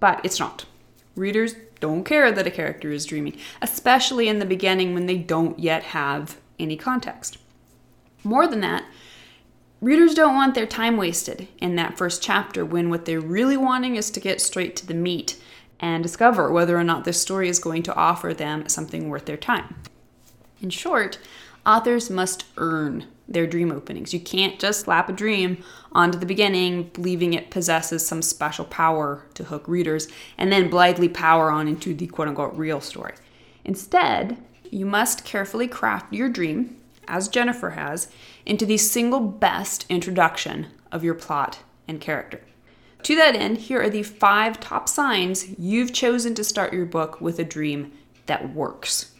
but 0.00 0.20
it's 0.24 0.40
not. 0.40 0.66
Readers 1.16 1.54
don't 1.80 2.04
care 2.04 2.32
that 2.32 2.46
a 2.46 2.50
character 2.50 2.90
is 2.90 3.06
dreaming, 3.06 3.36
especially 3.62 4.28
in 4.28 4.38
the 4.38 4.46
beginning 4.46 4.94
when 4.94 5.06
they 5.06 5.18
don't 5.18 5.58
yet 5.58 5.82
have 5.82 6.38
any 6.58 6.76
context. 6.76 7.38
More 8.22 8.46
than 8.46 8.60
that, 8.60 8.84
readers 9.80 10.14
don't 10.14 10.34
want 10.34 10.54
their 10.54 10.66
time 10.66 10.96
wasted 10.96 11.46
in 11.58 11.76
that 11.76 11.98
first 11.98 12.22
chapter 12.22 12.64
when 12.64 12.88
what 12.90 13.04
they're 13.04 13.20
really 13.20 13.56
wanting 13.56 13.96
is 13.96 14.10
to 14.10 14.20
get 14.20 14.40
straight 14.40 14.76
to 14.76 14.86
the 14.86 14.94
meat 14.94 15.40
and 15.78 16.02
discover 16.02 16.50
whether 16.50 16.78
or 16.78 16.84
not 16.84 17.04
this 17.04 17.20
story 17.20 17.48
is 17.48 17.58
going 17.58 17.82
to 17.82 17.94
offer 17.94 18.32
them 18.32 18.68
something 18.68 19.08
worth 19.08 19.26
their 19.26 19.36
time. 19.36 19.74
In 20.62 20.70
short, 20.70 21.18
authors 21.66 22.08
must 22.08 22.46
earn 22.56 23.06
their 23.26 23.46
dream 23.46 23.72
openings. 23.72 24.12
You 24.12 24.20
can't 24.20 24.58
just 24.58 24.80
slap 24.80 25.08
a 25.08 25.12
dream 25.12 25.62
onto 25.92 26.18
the 26.18 26.26
beginning, 26.26 26.90
believing 26.92 27.32
it 27.32 27.50
possesses 27.50 28.06
some 28.06 28.22
special 28.22 28.64
power 28.64 29.24
to 29.34 29.44
hook 29.44 29.66
readers, 29.66 30.08
and 30.36 30.52
then 30.52 30.68
blithely 30.68 31.08
power 31.08 31.50
on 31.50 31.68
into 31.68 31.94
the 31.94 32.06
quote 32.06 32.28
unquote 32.28 32.54
real 32.54 32.80
story. 32.80 33.14
Instead, 33.64 34.36
you 34.70 34.84
must 34.84 35.24
carefully 35.24 35.68
craft 35.68 36.12
your 36.12 36.28
dream, 36.28 36.76
as 37.08 37.28
Jennifer 37.28 37.70
has, 37.70 38.08
into 38.44 38.66
the 38.66 38.76
single 38.76 39.20
best 39.20 39.86
introduction 39.88 40.66
of 40.92 41.04
your 41.04 41.14
plot 41.14 41.60
and 41.88 42.00
character. 42.00 42.40
To 43.04 43.16
that 43.16 43.34
end, 43.34 43.58
here 43.58 43.82
are 43.82 43.90
the 43.90 44.02
five 44.02 44.60
top 44.60 44.88
signs 44.88 45.58
you've 45.58 45.92
chosen 45.92 46.34
to 46.34 46.44
start 46.44 46.72
your 46.72 46.86
book 46.86 47.20
with 47.20 47.38
a 47.38 47.44
dream 47.44 47.92
that 48.26 48.54
works. 48.54 49.12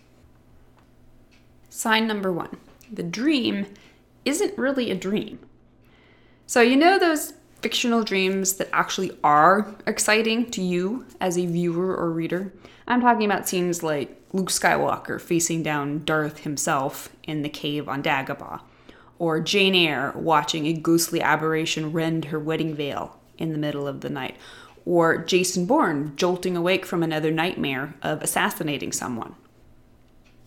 Sign 1.69 2.07
number 2.07 2.33
one 2.33 2.57
the 2.91 3.03
dream 3.03 3.67
isn't 4.25 4.57
really 4.59 4.91
a 4.91 4.95
dream. 4.95 5.39
So, 6.47 6.61
you 6.61 6.77
know 6.77 6.99
those 6.99 7.35
fictional 7.63 8.05
dreams 8.05 8.55
that 8.55 8.69
actually 8.73 9.17
are 9.25 9.75
exciting 9.87 10.51
to 10.51 10.61
you 10.63 11.07
as 11.21 11.39
a 11.39 11.47
viewer 11.47 11.97
or 11.97 12.11
reader? 12.11 12.53
I'm 12.87 13.01
talking 13.01 13.25
about 13.25 13.49
scenes 13.49 13.83
like 13.83 14.21
Luke 14.35 14.51
Skywalker 14.51 15.21
facing 15.21 15.63
down 15.63 16.05
Darth 16.05 16.41
himself 16.41 17.09
in 17.23 17.43
the 17.43 17.49
cave 17.49 17.89
on 17.89 18.03
Dagobah, 18.03 18.61
or 19.19 19.41
Jane 19.41 19.75
Eyre 19.75 20.13
watching 20.17 20.67
a 20.67 20.75
ghostly 20.75 21.23
aberration 21.23 21.93
rend 21.93 22.27
her 22.27 22.39
wedding 22.39 22.75
veil 22.75 23.19
in 23.39 23.53
the 23.53 23.59
middle 23.59 23.89
of 23.89 24.03
the 24.03 24.11
night, 24.11 24.37
or 24.85 25.17
Jason 25.17 25.65
Bourne 25.65 26.15
jolting 26.17 26.57
awake 26.57 26.85
from 26.85 27.03
another 27.03 27.31
nightmare 27.31 27.95
of 28.03 28.21
assassinating 28.23 28.93
someone. 28.93 29.35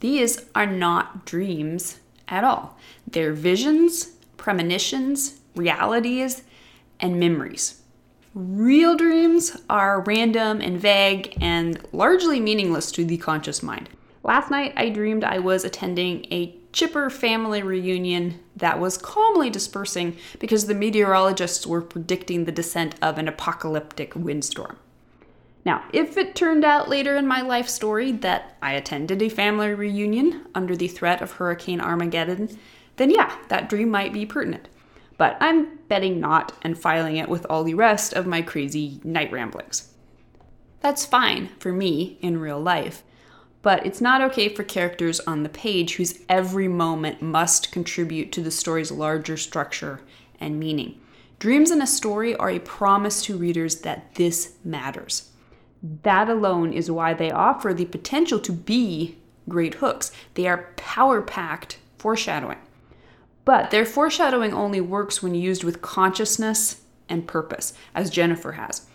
These 0.02 0.46
are 0.54 0.68
not 0.68 1.26
dreams 1.26 2.00
at 2.28 2.44
all. 2.44 2.78
They're 3.08 3.34
visions, 3.34 4.12
premonitions, 4.38 5.40
realities, 5.56 6.44
and 7.00 7.20
memories. 7.20 7.82
Real 8.34 8.96
dreams 8.96 9.58
are 9.70 10.02
random 10.02 10.62
and 10.62 10.80
vague 10.80 11.38
and 11.42 11.80
largely 11.92 12.40
meaningless 12.40 12.92
to 12.92 13.04
the 13.04 13.18
conscious 13.18 13.64
mind. 13.64 13.90
Last 14.24 14.52
night, 14.52 14.74
I 14.76 14.90
dreamed 14.90 15.24
I 15.24 15.40
was 15.40 15.64
attending 15.64 16.26
a 16.32 16.56
chipper 16.74 17.10
family 17.10 17.64
reunion 17.64 18.40
that 18.56 18.80
was 18.80 18.98
calmly 18.98 19.50
dispersing 19.50 20.18
because 20.40 20.68
the 20.68 20.76
meteorologists 20.76 21.66
were 21.66 21.82
predicting 21.82 22.46
the 22.46 22.52
descent 22.52 22.94
of 23.02 23.18
an 23.18 23.28
apocalyptic 23.28 24.16
windstorm. 24.16 24.78
Now, 25.68 25.84
if 25.92 26.16
it 26.16 26.34
turned 26.34 26.64
out 26.64 26.88
later 26.88 27.18
in 27.18 27.28
my 27.28 27.42
life 27.42 27.68
story 27.68 28.14
that 28.14 28.56
I 28.62 28.72
attended 28.72 29.22
a 29.22 29.28
family 29.28 29.74
reunion 29.74 30.46
under 30.56 30.78
the 30.78 30.88
threat 30.88 31.22
of 31.22 31.34
Hurricane 31.34 31.82
Armageddon, 31.82 32.58
then 32.96 33.12
yeah, 33.12 33.36
that 33.50 33.68
dream 33.68 33.90
might 33.90 34.14
be 34.14 34.26
pertinent. 34.26 34.70
But 35.18 35.36
I'm 35.42 35.80
betting 35.90 36.22
not 36.22 36.54
and 36.62 36.80
filing 36.80 37.18
it 37.18 37.28
with 37.28 37.46
all 37.50 37.66
the 37.66 37.74
rest 37.74 38.14
of 38.14 38.26
my 38.26 38.42
crazy 38.42 39.02
night 39.04 39.30
ramblings. 39.30 39.92
That's 40.80 41.06
fine 41.06 41.50
for 41.60 41.74
me 41.74 42.18
in 42.22 42.40
real 42.40 42.62
life, 42.62 43.04
but 43.62 43.86
it's 43.86 44.00
not 44.00 44.22
okay 44.22 44.48
for 44.48 44.64
characters 44.64 45.20
on 45.20 45.44
the 45.44 45.50
page 45.50 45.96
whose 45.96 46.22
every 46.30 46.70
moment 46.70 47.22
must 47.22 47.74
contribute 47.74 48.32
to 48.32 48.42
the 48.42 48.52
story's 48.52 48.90
larger 48.90 49.36
structure 49.36 50.00
and 50.40 50.62
meaning. 50.62 51.02
Dreams 51.40 51.72
in 51.72 51.82
a 51.82 51.88
story 51.88 52.38
are 52.38 52.52
a 52.52 52.60
promise 52.60 53.22
to 53.24 53.38
readers 53.38 53.82
that 53.82 54.16
this 54.16 54.54
matters. 54.64 55.34
That 55.82 56.30
alone 56.30 56.74
is 56.74 56.90
why 56.90 57.14
they 57.14 57.32
offer 57.32 57.74
the 57.74 57.86
potential 57.86 58.40
to 58.40 58.52
be 58.52 59.18
great 59.48 59.76
hooks. 59.76 60.12
They 60.34 60.48
are 60.48 60.74
power 60.76 61.22
packed 61.22 61.80
foreshadowing. 61.98 62.58
But 63.46 63.72
their 63.72 63.86
foreshadowing 63.86 64.54
only 64.54 64.82
works 64.82 65.24
when 65.24 65.36
used 65.36 65.64
with 65.64 65.82
consciousness 65.82 66.82
and 67.08 67.28
purpose, 67.28 67.74
as 67.96 68.10
Jennifer 68.10 68.54
has. 68.54 68.88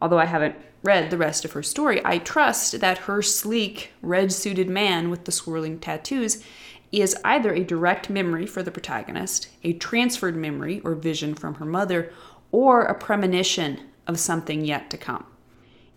Although 0.00 0.20
I 0.20 0.26
haven't 0.26 0.54
read 0.84 1.10
the 1.10 1.18
rest 1.18 1.44
of 1.44 1.52
her 1.52 1.62
story, 1.62 2.00
I 2.04 2.18
trust 2.18 2.78
that 2.80 2.98
her 2.98 3.22
sleek, 3.22 3.90
red 4.00 4.32
suited 4.32 4.68
man 4.68 5.10
with 5.10 5.24
the 5.24 5.32
swirling 5.32 5.80
tattoos 5.80 6.44
is 6.92 7.16
either 7.24 7.52
a 7.52 7.64
direct 7.64 8.08
memory 8.08 8.46
for 8.46 8.62
the 8.62 8.70
protagonist, 8.70 9.48
a 9.64 9.72
transferred 9.72 10.36
memory 10.36 10.80
or 10.84 10.94
vision 10.94 11.34
from 11.34 11.54
her 11.54 11.64
mother, 11.64 12.12
or 12.52 12.82
a 12.82 12.94
premonition 12.94 13.80
of 14.06 14.18
something 14.18 14.64
yet 14.64 14.88
to 14.90 14.96
come. 14.96 15.26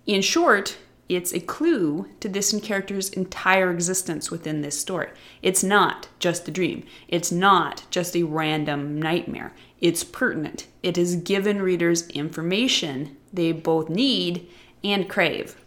In 0.05 0.22
short, 0.22 0.77
it's 1.10 1.34
a 1.34 1.41
clue 1.41 2.08
to 2.22 2.29
this 2.29 2.58
character's 2.62 3.10
entire 3.10 3.70
existence 3.70 4.31
within 4.31 4.62
this 4.62 4.79
story. 4.79 5.10
It's 5.41 5.63
not 5.63 6.08
just 6.20 6.48
a 6.48 6.51
dream. 6.51 6.86
It's 7.08 7.31
not 7.31 7.84
just 7.91 8.15
a 8.15 8.24
random 8.24 9.00
nightmare. 9.00 9.53
It's 9.81 10.03
pertinent. 10.03 10.67
It 10.81 10.96
has 10.96 11.15
given 11.17 11.62
readers 11.62 12.08
information 12.10 13.17
they 13.34 13.51
both 13.51 13.89
need 13.89 14.48
and 14.84 15.10
crave. 15.10 15.58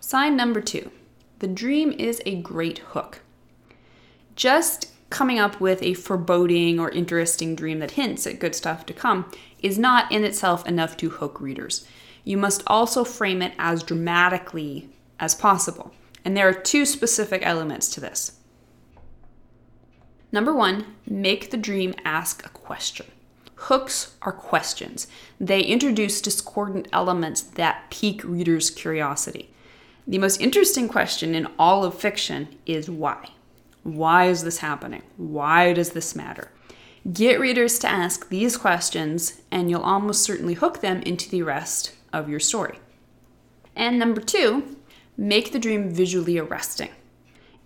Sign 0.00 0.36
number 0.36 0.60
two 0.60 0.90
the 1.38 1.46
dream 1.46 1.92
is 1.92 2.22
a 2.24 2.36
great 2.36 2.78
hook. 2.78 3.20
Just 4.34 4.90
coming 5.10 5.38
up 5.38 5.60
with 5.60 5.82
a 5.82 5.94
foreboding 5.94 6.80
or 6.80 6.90
interesting 6.90 7.54
dream 7.54 7.78
that 7.78 7.92
hints 7.92 8.26
at 8.26 8.38
good 8.38 8.54
stuff 8.54 8.84
to 8.86 8.92
come 8.92 9.30
is 9.62 9.78
not 9.78 10.10
in 10.10 10.24
itself 10.24 10.66
enough 10.66 10.96
to 10.96 11.10
hook 11.10 11.40
readers 11.40 11.86
you 12.24 12.38
must 12.38 12.62
also 12.66 13.04
frame 13.04 13.42
it 13.42 13.52
as 13.58 13.82
dramatically 13.82 14.88
as 15.20 15.34
possible. 15.34 15.92
And 16.24 16.36
there 16.36 16.48
are 16.48 16.54
two 16.54 16.86
specific 16.86 17.42
elements 17.44 17.88
to 17.90 18.00
this. 18.00 18.38
Number 20.32 20.54
one, 20.54 20.86
make 21.06 21.50
the 21.50 21.56
dream 21.56 21.94
ask 22.04 22.44
a 22.44 22.48
question. 22.48 23.06
Hooks 23.56 24.16
are 24.22 24.32
questions. 24.32 25.06
They 25.38 25.60
introduce 25.60 26.20
discordant 26.20 26.88
elements 26.92 27.42
that 27.42 27.90
pique 27.90 28.24
readers' 28.24 28.70
curiosity. 28.70 29.50
The 30.06 30.18
most 30.18 30.40
interesting 30.40 30.88
question 30.88 31.34
in 31.34 31.46
all 31.58 31.84
of 31.84 31.94
fiction 31.94 32.48
is 32.66 32.90
why? 32.90 33.28
Why 33.84 34.26
is 34.26 34.44
this 34.44 34.58
happening? 34.58 35.02
Why 35.16 35.72
does 35.72 35.90
this 35.90 36.16
matter? 36.16 36.50
Get 37.12 37.38
readers 37.38 37.78
to 37.80 37.88
ask 37.90 38.28
these 38.28 38.56
questions, 38.56 39.40
and 39.50 39.70
you'll 39.70 39.82
almost 39.82 40.22
certainly 40.22 40.54
hook 40.54 40.80
them 40.80 41.02
into 41.02 41.30
the 41.30 41.42
rest 41.42 41.92
of 42.14 42.28
your 42.28 42.40
story. 42.40 42.78
And 43.76 43.98
number 43.98 44.20
two, 44.20 44.76
make 45.16 45.52
the 45.52 45.58
dream 45.58 45.90
visually 45.90 46.38
arresting. 46.38 46.90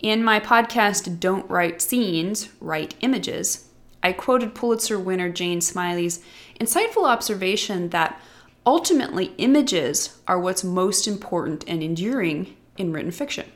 In 0.00 0.25
my 0.25 0.40
podcast, 0.40 1.21
Don't 1.21 1.49
Write 1.50 1.83
Scenes, 1.83 2.49
Write 2.61 2.95
Images, 3.00 3.69
I 4.02 4.12
quoted 4.12 4.55
Pulitzer 4.55 4.99
winner 4.99 5.28
Jane 5.28 5.61
Smiley's 5.61 6.25
insightful 6.61 7.05
observation 7.05 7.90
that 7.90 8.21
ultimately 8.64 9.35
images 9.38 10.19
are 10.28 10.38
what's 10.38 10.62
most 10.62 11.09
important 11.09 11.64
and 11.67 11.83
enduring 11.83 12.57
in 12.76 12.93
written 12.93 13.11
fiction. 13.11 13.50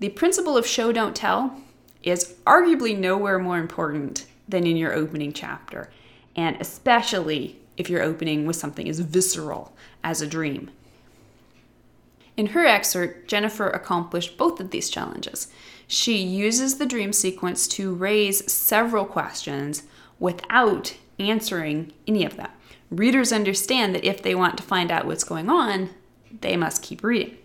The 0.00 0.08
principle 0.08 0.56
of 0.56 0.66
show 0.66 0.92
don't 0.92 1.14
tell 1.14 1.60
is 2.02 2.34
arguably 2.46 2.98
nowhere 2.98 3.38
more 3.38 3.58
important 3.58 4.26
than 4.48 4.66
in 4.66 4.76
your 4.76 4.94
opening 4.94 5.32
chapter, 5.32 5.90
and 6.34 6.56
especially 6.60 7.60
if 7.78 7.88
you're 7.88 8.02
opening 8.02 8.44
with 8.44 8.56
something 8.56 8.88
as 8.88 9.00
visceral 9.00 9.72
as 10.04 10.20
a 10.20 10.26
dream. 10.26 10.70
In 12.36 12.48
her 12.48 12.66
excerpt, 12.66 13.28
Jennifer 13.28 13.68
accomplished 13.68 14.36
both 14.36 14.60
of 14.60 14.70
these 14.70 14.90
challenges. 14.90 15.48
She 15.86 16.18
uses 16.18 16.76
the 16.76 16.86
dream 16.86 17.12
sequence 17.12 17.66
to 17.68 17.94
raise 17.94 18.52
several 18.52 19.06
questions 19.06 19.84
without 20.20 20.94
answering 21.18 21.92
any 22.06 22.24
of 22.24 22.36
them. 22.36 22.50
Readers 22.90 23.32
understand 23.32 23.94
that 23.94 24.04
if 24.04 24.22
they 24.22 24.34
want 24.34 24.56
to 24.58 24.62
find 24.62 24.90
out 24.90 25.06
what's 25.06 25.24
going 25.24 25.48
on, 25.48 25.90
they 26.40 26.56
must 26.56 26.82
keep 26.82 27.02
reading. 27.02 27.36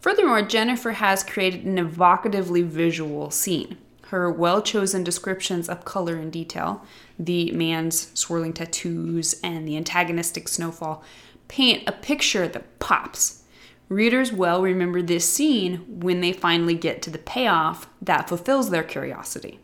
Furthermore, 0.00 0.42
Jennifer 0.42 0.92
has 0.92 1.22
created 1.22 1.64
an 1.64 1.76
evocatively 1.76 2.64
visual 2.64 3.30
scene. 3.30 3.76
Her 4.10 4.28
well 4.28 4.60
chosen 4.60 5.04
descriptions 5.04 5.68
of 5.68 5.84
color 5.84 6.16
and 6.16 6.32
detail, 6.32 6.84
the 7.16 7.52
man's 7.52 8.10
swirling 8.18 8.52
tattoos, 8.52 9.38
and 9.44 9.68
the 9.68 9.76
antagonistic 9.76 10.48
snowfall 10.48 11.04
paint 11.46 11.84
a 11.86 11.92
picture 11.92 12.48
that 12.48 12.80
pops. 12.80 13.44
Readers 13.88 14.32
will 14.32 14.62
remember 14.62 15.00
this 15.00 15.32
scene 15.32 15.84
when 15.86 16.20
they 16.20 16.32
finally 16.32 16.74
get 16.74 17.02
to 17.02 17.10
the 17.10 17.18
payoff 17.18 17.88
that 18.02 18.28
fulfills 18.28 18.70
their 18.70 18.82
curiosity. 18.82 19.60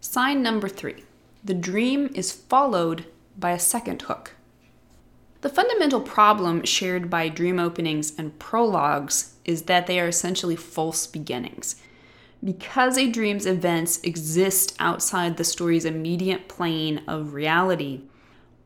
Sign 0.00 0.40
number 0.40 0.68
three 0.68 1.02
the 1.42 1.54
dream 1.54 2.12
is 2.14 2.30
followed 2.30 3.06
by 3.36 3.50
a 3.50 3.58
second 3.58 4.02
hook. 4.02 4.36
The 5.40 5.48
fundamental 5.48 6.00
problem 6.00 6.64
shared 6.64 7.10
by 7.10 7.28
dream 7.28 7.58
openings 7.58 8.12
and 8.16 8.38
prologues 8.38 9.34
is 9.44 9.62
that 9.62 9.88
they 9.88 9.98
are 9.98 10.06
essentially 10.06 10.54
false 10.54 11.08
beginnings. 11.08 11.74
Because 12.44 12.98
a 12.98 13.08
dream's 13.08 13.46
events 13.46 14.00
exist 14.02 14.74
outside 14.80 15.36
the 15.36 15.44
story's 15.44 15.84
immediate 15.84 16.48
plane 16.48 17.02
of 17.06 17.34
reality, 17.34 18.02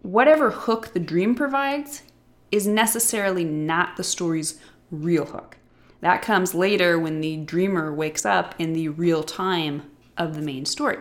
whatever 0.02 0.50
hook 0.50 0.94
the 0.94 1.00
dream 1.00 1.34
provides 1.34 2.02
is 2.50 2.66
necessarily 2.66 3.44
not 3.44 3.96
the 3.96 4.04
story's 4.04 4.58
real 4.90 5.26
hook. 5.26 5.58
That 6.00 6.22
comes 6.22 6.54
later 6.54 6.98
when 6.98 7.20
the 7.20 7.36
dreamer 7.38 7.92
wakes 7.92 8.24
up 8.24 8.54
in 8.58 8.72
the 8.72 8.88
real 8.88 9.22
time 9.22 9.90
of 10.16 10.34
the 10.34 10.42
main 10.42 10.64
story. 10.64 10.98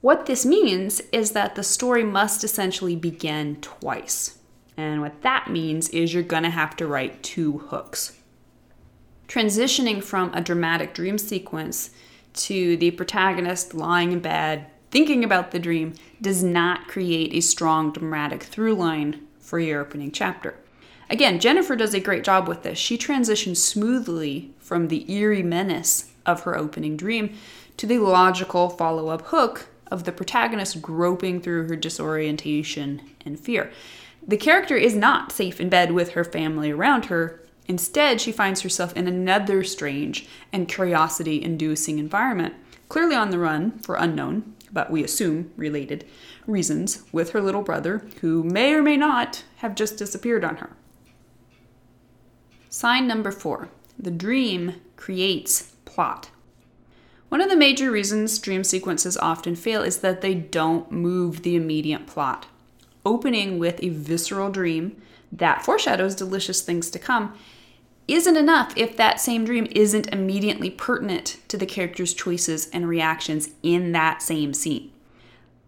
What 0.00 0.26
this 0.26 0.46
means 0.46 1.00
is 1.12 1.32
that 1.32 1.54
the 1.54 1.62
story 1.62 2.04
must 2.04 2.42
essentially 2.42 2.96
begin 2.96 3.60
twice. 3.60 4.38
And 4.76 5.00
what 5.00 5.22
that 5.22 5.50
means 5.50 5.88
is 5.90 6.12
you're 6.12 6.22
to 6.44 6.50
have 6.50 6.76
to 6.76 6.86
write 6.86 7.22
two 7.22 7.58
hooks. 7.58 8.18
Transitioning 9.28 10.02
from 10.02 10.32
a 10.34 10.40
dramatic 10.40 10.94
dream 10.94 11.18
sequence 11.18 11.90
to 12.34 12.76
the 12.76 12.90
protagonist 12.92 13.74
lying 13.74 14.12
in 14.12 14.20
bed 14.20 14.66
thinking 14.90 15.24
about 15.24 15.50
the 15.50 15.58
dream 15.58 15.94
does 16.22 16.42
not 16.42 16.88
create 16.88 17.34
a 17.34 17.40
strong 17.40 17.92
dramatic 17.92 18.42
through 18.42 18.74
line 18.74 19.26
for 19.38 19.58
your 19.58 19.80
opening 19.80 20.10
chapter. 20.10 20.54
Again, 21.08 21.38
Jennifer 21.38 21.76
does 21.76 21.94
a 21.94 22.00
great 22.00 22.24
job 22.24 22.48
with 22.48 22.62
this. 22.62 22.78
She 22.78 22.96
transitions 22.96 23.62
smoothly 23.62 24.50
from 24.58 24.88
the 24.88 25.10
eerie 25.12 25.42
menace 25.42 26.10
of 26.24 26.42
her 26.42 26.56
opening 26.56 26.96
dream 26.96 27.36
to 27.76 27.86
the 27.86 27.98
logical 27.98 28.68
follow 28.68 29.08
up 29.08 29.22
hook 29.26 29.66
of 29.90 30.04
the 30.04 30.12
protagonist 30.12 30.82
groping 30.82 31.40
through 31.40 31.68
her 31.68 31.76
disorientation 31.76 33.02
and 33.24 33.38
fear. 33.38 33.70
The 34.26 34.36
character 34.36 34.76
is 34.76 34.96
not 34.96 35.30
safe 35.30 35.60
in 35.60 35.68
bed 35.68 35.92
with 35.92 36.12
her 36.12 36.24
family 36.24 36.72
around 36.72 37.06
her. 37.06 37.40
Instead, 37.68 38.20
she 38.20 38.30
finds 38.30 38.60
herself 38.60 38.96
in 38.96 39.08
another 39.08 39.64
strange 39.64 40.26
and 40.52 40.68
curiosity 40.68 41.42
inducing 41.42 41.98
environment, 41.98 42.54
clearly 42.88 43.16
on 43.16 43.30
the 43.30 43.38
run 43.38 43.78
for 43.78 43.96
unknown, 43.96 44.54
but 44.72 44.90
we 44.90 45.02
assume 45.02 45.50
related, 45.56 46.04
reasons 46.46 47.02
with 47.12 47.30
her 47.30 47.40
little 47.40 47.62
brother, 47.62 48.06
who 48.20 48.44
may 48.44 48.72
or 48.74 48.82
may 48.82 48.96
not 48.96 49.42
have 49.56 49.74
just 49.74 49.96
disappeared 49.96 50.44
on 50.44 50.56
her. 50.56 50.70
Sign 52.68 53.06
number 53.06 53.32
four 53.32 53.68
the 53.98 54.10
dream 54.10 54.74
creates 54.96 55.72
plot. 55.86 56.28
One 57.30 57.40
of 57.40 57.48
the 57.48 57.56
major 57.56 57.90
reasons 57.90 58.38
dream 58.38 58.62
sequences 58.62 59.16
often 59.16 59.56
fail 59.56 59.82
is 59.82 59.98
that 59.98 60.20
they 60.20 60.34
don't 60.34 60.92
move 60.92 61.42
the 61.42 61.56
immediate 61.56 62.06
plot. 62.06 62.46
Opening 63.04 63.58
with 63.58 63.82
a 63.82 63.88
visceral 63.88 64.50
dream 64.50 65.00
that 65.32 65.64
foreshadows 65.64 66.14
delicious 66.14 66.60
things 66.60 66.90
to 66.90 66.98
come 66.98 67.34
isn't 68.08 68.36
enough 68.36 68.72
if 68.76 68.96
that 68.96 69.20
same 69.20 69.44
dream 69.44 69.66
isn't 69.72 70.12
immediately 70.12 70.70
pertinent 70.70 71.38
to 71.48 71.56
the 71.56 71.66
character's 71.66 72.14
choices 72.14 72.68
and 72.70 72.88
reactions 72.88 73.50
in 73.62 73.92
that 73.92 74.22
same 74.22 74.54
scene. 74.54 74.92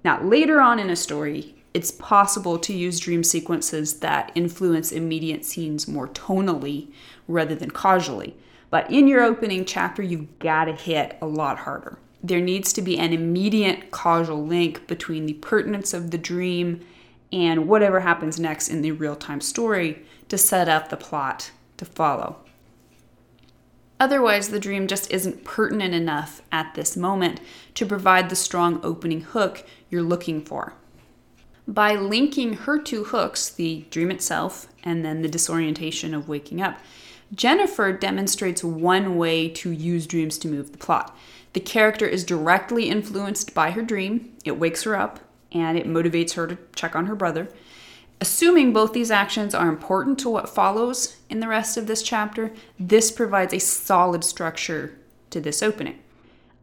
Now, 0.04 0.22
later 0.22 0.60
on 0.60 0.78
in 0.78 0.90
a 0.90 0.96
story, 0.96 1.56
it's 1.74 1.90
possible 1.90 2.58
to 2.58 2.72
use 2.72 3.00
dream 3.00 3.24
sequences 3.24 4.00
that 4.00 4.32
influence 4.34 4.92
immediate 4.92 5.44
scenes 5.44 5.88
more 5.88 6.08
tonally 6.08 6.88
rather 7.26 7.54
than 7.54 7.70
causally. 7.70 8.36
But 8.70 8.90
in 8.90 9.08
your 9.08 9.22
opening 9.22 9.64
chapter, 9.64 10.02
you've 10.02 10.38
got 10.38 10.66
to 10.66 10.72
hit 10.72 11.16
a 11.20 11.26
lot 11.26 11.58
harder. 11.58 11.98
There 12.22 12.40
needs 12.40 12.72
to 12.74 12.82
be 12.82 12.98
an 12.98 13.12
immediate 13.12 13.90
causal 13.90 14.44
link 14.44 14.86
between 14.86 15.26
the 15.26 15.34
pertinence 15.34 15.94
of 15.94 16.10
the 16.10 16.18
dream 16.18 16.80
and 17.32 17.68
whatever 17.68 18.00
happens 18.00 18.40
next 18.40 18.68
in 18.68 18.82
the 18.82 18.92
real 18.92 19.16
time 19.16 19.40
story 19.40 20.04
to 20.28 20.38
set 20.38 20.68
up 20.68 20.88
the 20.88 20.96
plot 20.96 21.50
to 21.78 21.84
follow. 21.84 22.36
Otherwise, 24.00 24.50
the 24.50 24.60
dream 24.60 24.86
just 24.86 25.10
isn't 25.10 25.44
pertinent 25.44 25.94
enough 25.94 26.40
at 26.52 26.74
this 26.74 26.96
moment 26.96 27.40
to 27.74 27.84
provide 27.84 28.28
the 28.28 28.36
strong 28.36 28.80
opening 28.84 29.22
hook 29.22 29.66
you're 29.90 30.02
looking 30.02 30.40
for. 30.40 30.74
By 31.66 31.96
linking 31.96 32.54
her 32.54 32.78
two 32.78 33.04
hooks, 33.04 33.50
the 33.50 33.84
dream 33.90 34.10
itself 34.10 34.68
and 34.84 35.04
then 35.04 35.22
the 35.22 35.28
disorientation 35.28 36.14
of 36.14 36.28
waking 36.28 36.62
up, 36.62 36.78
Jennifer 37.34 37.92
demonstrates 37.92 38.64
one 38.64 39.16
way 39.16 39.48
to 39.50 39.70
use 39.70 40.06
dreams 40.06 40.38
to 40.38 40.48
move 40.48 40.72
the 40.72 40.78
plot. 40.78 41.14
The 41.52 41.60
character 41.60 42.06
is 42.06 42.24
directly 42.24 42.88
influenced 42.88 43.52
by 43.52 43.72
her 43.72 43.82
dream, 43.82 44.34
it 44.44 44.58
wakes 44.58 44.84
her 44.84 44.96
up, 44.96 45.20
and 45.52 45.76
it 45.76 45.86
motivates 45.86 46.34
her 46.34 46.46
to 46.46 46.56
check 46.74 46.94
on 46.94 47.06
her 47.06 47.16
brother. 47.16 47.48
Assuming 48.20 48.72
both 48.72 48.92
these 48.92 49.12
actions 49.12 49.54
are 49.54 49.68
important 49.68 50.18
to 50.18 50.28
what 50.28 50.48
follows 50.48 51.16
in 51.30 51.40
the 51.40 51.48
rest 51.48 51.76
of 51.76 51.86
this 51.86 52.02
chapter, 52.02 52.52
this 52.78 53.12
provides 53.12 53.54
a 53.54 53.60
solid 53.60 54.24
structure 54.24 54.98
to 55.30 55.40
this 55.40 55.62
opening. 55.62 55.98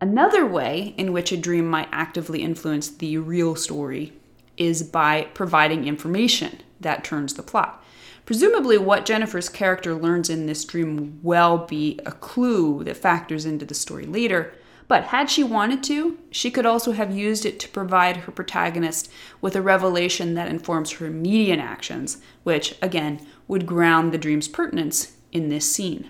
Another 0.01 0.45
way 0.45 0.93
in 0.97 1.13
which 1.13 1.31
a 1.31 1.37
dream 1.37 1.67
might 1.67 1.87
actively 1.91 2.41
influence 2.41 2.89
the 2.89 3.17
real 3.17 3.55
story 3.55 4.11
is 4.57 4.83
by 4.83 5.29
providing 5.33 5.87
information 5.87 6.61
that 6.81 7.03
turns 7.03 7.33
the 7.35 7.43
plot. 7.43 7.81
Presumably, 8.25 8.77
what 8.77 9.05
Jennifer's 9.05 9.49
character 9.49 9.93
learns 9.93 10.29
in 10.29 10.47
this 10.47 10.65
dream 10.65 11.19
will 11.23 11.59
be 11.59 11.99
a 12.05 12.11
clue 12.11 12.83
that 12.83 12.97
factors 12.97 13.45
into 13.45 13.65
the 13.65 13.73
story 13.73 14.05
later, 14.05 14.53
but 14.87 15.05
had 15.05 15.29
she 15.29 15.43
wanted 15.43 15.83
to, 15.83 16.17
she 16.29 16.51
could 16.51 16.65
also 16.65 16.91
have 16.91 17.15
used 17.15 17.45
it 17.45 17.59
to 17.59 17.69
provide 17.69 18.17
her 18.17 18.31
protagonist 18.31 19.11
with 19.41 19.55
a 19.55 19.61
revelation 19.61 20.35
that 20.35 20.47
informs 20.47 20.91
her 20.91 21.05
immediate 21.07 21.59
actions, 21.59 22.17
which, 22.43 22.75
again, 22.81 23.25
would 23.47 23.65
ground 23.65 24.11
the 24.11 24.17
dream's 24.17 24.47
pertinence 24.47 25.13
in 25.31 25.49
this 25.49 25.69
scene. 25.69 26.09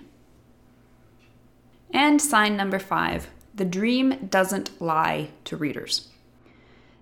And 1.90 2.20
sign 2.20 2.56
number 2.56 2.78
five 2.78 3.28
the 3.54 3.64
dream 3.64 4.26
doesn't 4.28 4.82
lie 4.82 5.30
to 5.44 5.56
readers. 5.56 6.08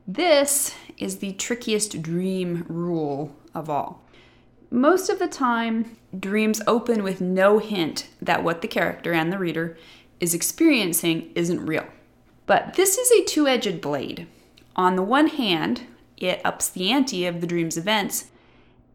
This 0.06 0.72
is 0.98 1.18
the 1.18 1.32
trickiest 1.32 2.00
dream 2.00 2.64
rule 2.68 3.34
of 3.52 3.68
all. 3.68 4.04
Most 4.70 5.08
of 5.08 5.18
the 5.18 5.26
time, 5.26 5.96
dreams 6.16 6.62
open 6.66 7.02
with 7.02 7.20
no 7.20 7.58
hint 7.58 8.08
that 8.22 8.44
what 8.44 8.62
the 8.62 8.68
character 8.68 9.12
and 9.12 9.32
the 9.32 9.38
reader 9.38 9.76
is 10.20 10.34
experiencing 10.34 11.30
isn't 11.34 11.66
real. 11.66 11.86
But 12.46 12.74
this 12.74 12.98
is 12.98 13.10
a 13.10 13.24
two 13.24 13.46
edged 13.46 13.80
blade. 13.80 14.26
On 14.76 14.96
the 14.96 15.02
one 15.02 15.28
hand, 15.28 15.82
it 16.16 16.40
ups 16.44 16.68
the 16.68 16.90
ante 16.90 17.26
of 17.26 17.40
the 17.40 17.46
dream's 17.46 17.76
events 17.76 18.26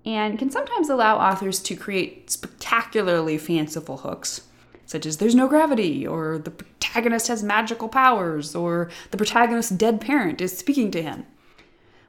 and 0.05 0.39
can 0.39 0.49
sometimes 0.49 0.89
allow 0.89 1.17
authors 1.17 1.59
to 1.61 1.75
create 1.75 2.29
spectacularly 2.29 3.37
fanciful 3.37 3.97
hooks, 3.97 4.41
such 4.85 5.05
as 5.05 5.17
there's 5.17 5.35
no 5.35 5.47
gravity, 5.47 6.07
or 6.07 6.37
the 6.37 6.51
protagonist 6.51 7.27
has 7.27 7.43
magical 7.43 7.89
powers, 7.89 8.55
or 8.55 8.89
the 9.11 9.17
protagonist's 9.17 9.71
dead 9.71 9.99
parent 9.99 10.41
is 10.41 10.57
speaking 10.57 10.89
to 10.91 11.01
him. 11.01 11.25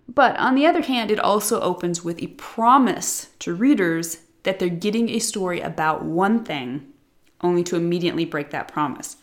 But 0.09 0.37
on 0.39 0.55
the 0.55 0.67
other 0.67 0.83
hand, 0.83 1.11
it 1.11 1.21
also 1.21 1.61
opens 1.61 2.03
with 2.05 2.23
a 2.23 2.29
promise 2.29 3.29
to 3.41 3.55
readers 3.55 4.19
that 4.45 4.59
they're 4.59 4.69
getting 4.69 5.11
a 5.11 5.19
story 5.19 5.61
about 5.61 6.05
one 6.05 6.45
thing 6.45 6.87
only 7.43 7.63
to 7.65 7.77
immediately 7.77 8.25
break 8.25 8.51
that 8.51 8.69
promise. 8.69 9.17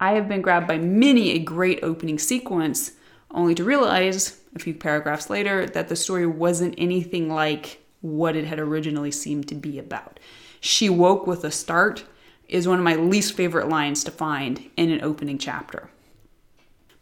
I 0.00 0.12
have 0.12 0.28
been 0.28 0.42
grabbed 0.42 0.68
by 0.68 0.78
many 0.78 1.30
a 1.30 1.38
great 1.38 1.80
opening 1.82 2.18
sequence, 2.18 2.92
only 3.30 3.54
to 3.54 3.64
realize 3.64 4.40
a 4.54 4.58
few 4.58 4.74
paragraphs 4.74 5.28
later 5.28 5.66
that 5.66 5.88
the 5.88 5.96
story 5.96 6.26
wasn't 6.26 6.74
anything 6.78 7.28
like 7.28 7.82
what 8.00 8.36
it 8.36 8.44
had 8.44 8.58
originally 8.58 9.10
seemed 9.10 9.48
to 9.48 9.54
be 9.54 9.78
about. 9.78 10.20
She 10.60 10.88
woke 10.88 11.26
with 11.26 11.44
a 11.44 11.50
start 11.50 12.04
is 12.48 12.66
one 12.66 12.78
of 12.78 12.84
my 12.84 12.94
least 12.94 13.34
favorite 13.34 13.68
lines 13.68 14.02
to 14.04 14.10
find 14.10 14.70
in 14.76 14.90
an 14.90 15.02
opening 15.02 15.38
chapter. 15.38 15.90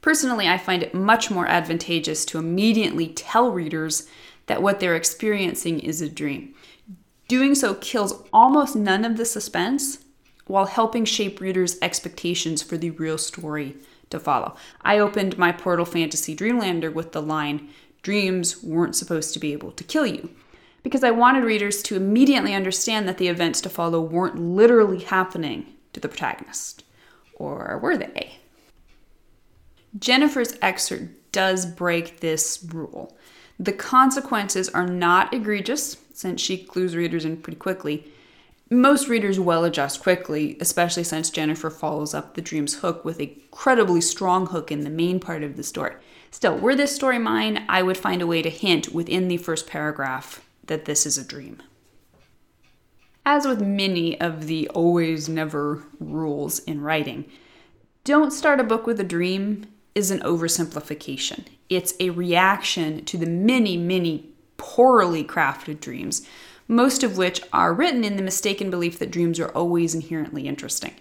Personally, 0.01 0.49
I 0.49 0.59
find 0.59 0.83
it 0.83 0.95
much 0.95 1.31
more 1.31 1.47
advantageous 1.47 2.25
to 2.27 2.39
immediately 2.39 3.09
tell 3.09 3.51
readers 3.51 4.09
that 4.47 4.63
what 4.63 4.81
they're 4.81 4.97
experiencing 4.97 5.81
is 5.81 6.01
a 6.01 6.09
dream. 6.09 6.55
Doing 7.29 7.55
so 7.55 7.75
kills 7.75 8.23
almost 8.33 8.77
none 8.77 9.05
of 9.05 9.17
the 9.17 9.25
suspense 9.25 10.05
while 10.47 10.67
helping 10.67 11.05
shape 11.05 11.41
readers' 11.41 11.77
expectations 11.83 12.63
for 12.63 12.77
the 12.77 12.91
real 12.91 13.19
story 13.19 13.77
to 14.11 14.21
follow. 14.21 14.57
I 14.83 14.99
opened 14.99 15.39
my 15.39 15.53
Portal 15.53 15.85
Fantasy 15.85 16.37
Dreamlander 16.37 16.93
with 16.93 17.13
the 17.13 17.23
line, 17.23 17.69
Dreams 18.03 18.63
weren't 18.63 18.95
supposed 18.95 19.33
to 19.35 19.41
be 19.41 19.53
able 19.53 19.73
to 19.73 19.83
kill 19.83 20.07
you, 20.07 20.31
because 20.85 21.03
I 21.03 21.11
wanted 21.11 21.43
readers 21.43 21.83
to 21.83 21.97
immediately 21.97 22.55
understand 22.55 23.09
that 23.09 23.19
the 23.19 23.27
events 23.27 23.61
to 23.63 23.69
follow 23.69 24.01
weren't 24.01 24.39
literally 24.39 25.01
happening 25.01 25.67
to 25.93 25.99
the 25.99 26.09
protagonist. 26.09 26.85
Or 27.35 27.81
were 27.83 27.97
they? 27.97 28.39
Jennifer's 29.99 30.55
excerpt 30.63 31.33
does 31.33 31.67
break 31.67 32.21
this 32.21 32.65
rule. 32.73 33.17
The 33.59 33.73
consequences 33.73 34.69
are 34.69 34.87
not 34.87 35.35
egregious, 35.35 35.97
since 36.13 36.41
she 36.41 36.59
clues 36.59 36.95
readers 36.95 37.25
in 37.25 37.39
pretty 37.39 37.59
quickly, 37.59 38.07
most 38.71 39.09
readers 39.09 39.39
will 39.39 39.65
adjust 39.65 40.03
quickly, 40.03 40.57
especially 40.61 41.05
since 41.05 41.31
Jennifer 41.31 41.71
follows 41.71 42.15
up 42.15 42.35
the 42.35 42.43
dream's 42.43 42.77
hook 42.77 43.05
with 43.05 43.21
a 43.21 43.37
incredibly 43.57 44.03
strong 44.03 44.47
hook 44.47 44.71
in 44.71 44.81
the 44.81 44.91
main 44.91 45.19
part 45.19 45.43
of 45.43 45.57
the 45.57 45.63
story. 45.63 45.95
Still, 46.31 46.59
were 46.59 46.75
this 46.75 46.95
story 46.95 47.19
mine, 47.19 47.65
I 47.69 47.83
would 47.83 47.97
find 47.97 48.21
a 48.21 48.27
way 48.27 48.43
to 48.43 48.51
hint 48.51 48.93
within 48.93 49.29
the 49.29 49.39
first 49.39 49.67
paragraph 49.67 50.45
that 50.67 50.85
this 50.85 51.07
is 51.07 51.17
a 51.17 51.25
dream. 51.25 51.63
As 53.25 53.47
with 53.47 53.63
many 53.63 54.21
of 54.21 54.47
the 54.47 54.69
always 54.69 55.29
never 55.29 55.85
rules 55.99 56.59
in 56.61 56.83
writing, 56.83 57.25
Don't 58.05 58.31
start 58.31 58.61
a 58.61 58.65
book 58.65 58.87
with 58.87 59.01
a 59.01 59.05
dream 59.05 59.67
is 59.95 60.11
an 60.11 60.21
oversimplification. 60.21 61.47
It's 61.71 61.95
a 61.99 62.11
reaction 62.11 63.05
to 63.07 63.17
the 63.17 63.27
many, 63.27 63.77
many 63.77 64.29
poorly 64.59 65.25
crafted 65.25 65.81
dreams, 65.81 66.27
most 66.69 67.03
of 67.03 67.17
which 67.17 67.41
are 67.53 67.75
written 67.75 68.05
in 68.05 68.17
the 68.17 68.23
mistaken 68.23 68.71
belief 68.71 68.99
that 68.99 69.11
dreams 69.11 69.39
are 69.39 69.51
always 69.51 69.95
inherently 69.95 70.47
interesting. 70.49 70.95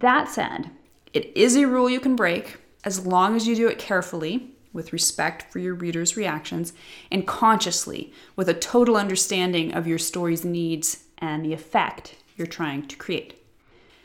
That 0.00 0.28
said, 0.28 0.70
it 1.12 1.34
is 1.36 1.56
a 1.56 1.66
rule 1.66 1.90
you 1.90 2.00
can 2.00 2.16
break 2.16 2.58
as 2.84 3.06
long 3.06 3.36
as 3.36 3.46
you 3.46 3.54
do 3.54 3.68
it 3.68 3.78
carefully, 3.78 4.50
with 4.72 4.92
respect 4.92 5.52
for 5.52 5.58
your 5.58 5.74
reader's 5.74 6.16
reactions, 6.16 6.72
and 7.10 7.26
consciously, 7.26 8.12
with 8.36 8.48
a 8.48 8.54
total 8.54 8.96
understanding 8.96 9.72
of 9.74 9.86
your 9.86 9.98
story's 9.98 10.44
needs 10.44 11.04
and 11.18 11.44
the 11.44 11.52
effect 11.52 12.16
you're 12.36 12.46
trying 12.46 12.86
to 12.86 12.96
create. 12.96 13.38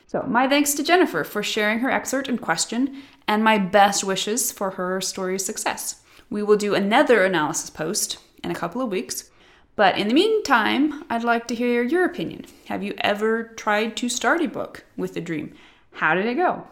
So, 0.07 0.23
my 0.23 0.47
thanks 0.47 0.73
to 0.75 0.83
Jennifer 0.83 1.23
for 1.23 1.43
sharing 1.43 1.79
her 1.79 1.89
excerpt 1.89 2.29
and 2.29 2.39
question, 2.39 3.01
and 3.27 3.43
my 3.43 3.57
best 3.57 4.03
wishes 4.03 4.51
for 4.51 4.71
her 4.71 5.01
story's 5.01 5.45
success. 5.45 6.01
We 6.29 6.43
will 6.43 6.57
do 6.57 6.75
another 6.75 7.23
analysis 7.23 7.69
post 7.69 8.19
in 8.43 8.51
a 8.51 8.55
couple 8.55 8.81
of 8.81 8.89
weeks. 8.91 9.29
But 9.77 9.97
in 9.97 10.09
the 10.09 10.13
meantime, 10.13 11.05
I'd 11.07 11.23
like 11.23 11.47
to 11.47 11.55
hear 11.55 11.83
your 11.83 12.03
opinion. 12.03 12.43
Have 12.65 12.83
you 12.83 12.95
ever 12.97 13.43
tried 13.43 13.95
to 13.97 14.09
start 14.09 14.41
a 14.41 14.47
book 14.47 14.83
with 14.97 15.15
a 15.15 15.21
dream? 15.21 15.53
How 15.93 16.15
did 16.15 16.25
it 16.25 16.33
go? 16.33 16.67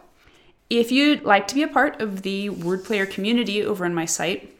If 0.68 0.90
you'd 0.90 1.22
like 1.22 1.46
to 1.48 1.54
be 1.54 1.62
a 1.62 1.68
part 1.68 2.00
of 2.00 2.22
the 2.22 2.50
word 2.50 2.84
player 2.84 3.06
community 3.06 3.64
over 3.64 3.84
on 3.84 3.94
my 3.94 4.06
site 4.06 4.52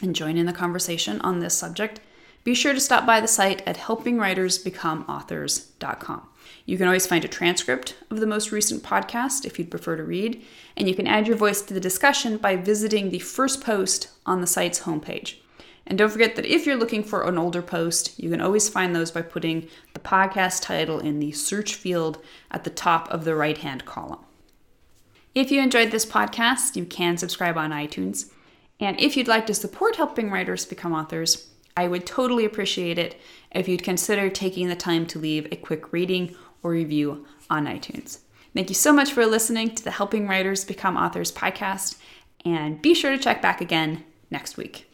and 0.00 0.14
join 0.14 0.36
in 0.36 0.46
the 0.46 0.52
conversation 0.52 1.20
on 1.22 1.40
this 1.40 1.58
subject, 1.58 1.98
be 2.44 2.54
sure 2.54 2.72
to 2.72 2.78
stop 2.78 3.04
by 3.04 3.20
the 3.20 3.26
site 3.26 3.62
at 3.66 3.78
helpingwritersbecomeauthors.com. 3.78 6.28
You 6.64 6.78
can 6.78 6.86
always 6.86 7.08
find 7.08 7.24
a 7.24 7.28
transcript 7.28 7.96
of 8.10 8.20
the 8.20 8.28
most 8.28 8.52
recent 8.52 8.84
podcast 8.84 9.44
if 9.44 9.58
you'd 9.58 9.72
prefer 9.72 9.96
to 9.96 10.04
read, 10.04 10.40
and 10.76 10.88
you 10.88 10.94
can 10.94 11.08
add 11.08 11.26
your 11.26 11.36
voice 11.36 11.60
to 11.62 11.74
the 11.74 11.80
discussion 11.80 12.36
by 12.36 12.54
visiting 12.54 13.10
the 13.10 13.18
first 13.18 13.60
post 13.60 14.06
on 14.24 14.40
the 14.40 14.46
site's 14.46 14.82
homepage. 14.82 15.38
And 15.86 15.98
don't 15.98 16.10
forget 16.10 16.36
that 16.36 16.46
if 16.46 16.64
you're 16.64 16.76
looking 16.76 17.02
for 17.02 17.26
an 17.28 17.38
older 17.38 17.62
post, 17.62 18.18
you 18.18 18.30
can 18.30 18.40
always 18.40 18.68
find 18.68 18.94
those 18.94 19.10
by 19.10 19.22
putting 19.22 19.68
the 19.94 20.00
podcast 20.00 20.62
title 20.62 21.00
in 21.00 21.18
the 21.18 21.32
search 21.32 21.74
field 21.74 22.22
at 22.50 22.64
the 22.64 22.70
top 22.70 23.10
of 23.10 23.24
the 23.24 23.34
right 23.34 23.58
hand 23.58 23.84
column. 23.84 24.24
If 25.34 25.50
you 25.50 25.60
enjoyed 25.60 25.90
this 25.90 26.06
podcast, 26.06 26.76
you 26.76 26.84
can 26.84 27.16
subscribe 27.16 27.56
on 27.56 27.70
iTunes. 27.70 28.30
And 28.78 29.00
if 29.00 29.16
you'd 29.16 29.28
like 29.28 29.46
to 29.46 29.54
support 29.54 29.96
helping 29.96 30.30
writers 30.30 30.64
become 30.64 30.92
authors, 30.92 31.48
I 31.76 31.88
would 31.88 32.06
totally 32.06 32.44
appreciate 32.44 32.98
it 32.98 33.18
if 33.50 33.66
you'd 33.66 33.82
consider 33.82 34.28
taking 34.28 34.68
the 34.68 34.76
time 34.76 35.06
to 35.06 35.18
leave 35.18 35.46
a 35.50 35.56
quick 35.56 35.92
rating 35.92 36.36
or 36.62 36.72
review 36.72 37.26
on 37.48 37.66
iTunes. 37.66 38.18
Thank 38.54 38.68
you 38.68 38.74
so 38.74 38.92
much 38.92 39.12
for 39.12 39.24
listening 39.24 39.74
to 39.74 39.82
the 39.82 39.92
Helping 39.92 40.28
Writers 40.28 40.64
Become 40.64 40.98
Authors 40.98 41.32
podcast, 41.32 41.96
and 42.44 42.82
be 42.82 42.92
sure 42.94 43.10
to 43.10 43.18
check 43.18 43.40
back 43.40 43.62
again 43.62 44.04
next 44.30 44.58
week. 44.58 44.91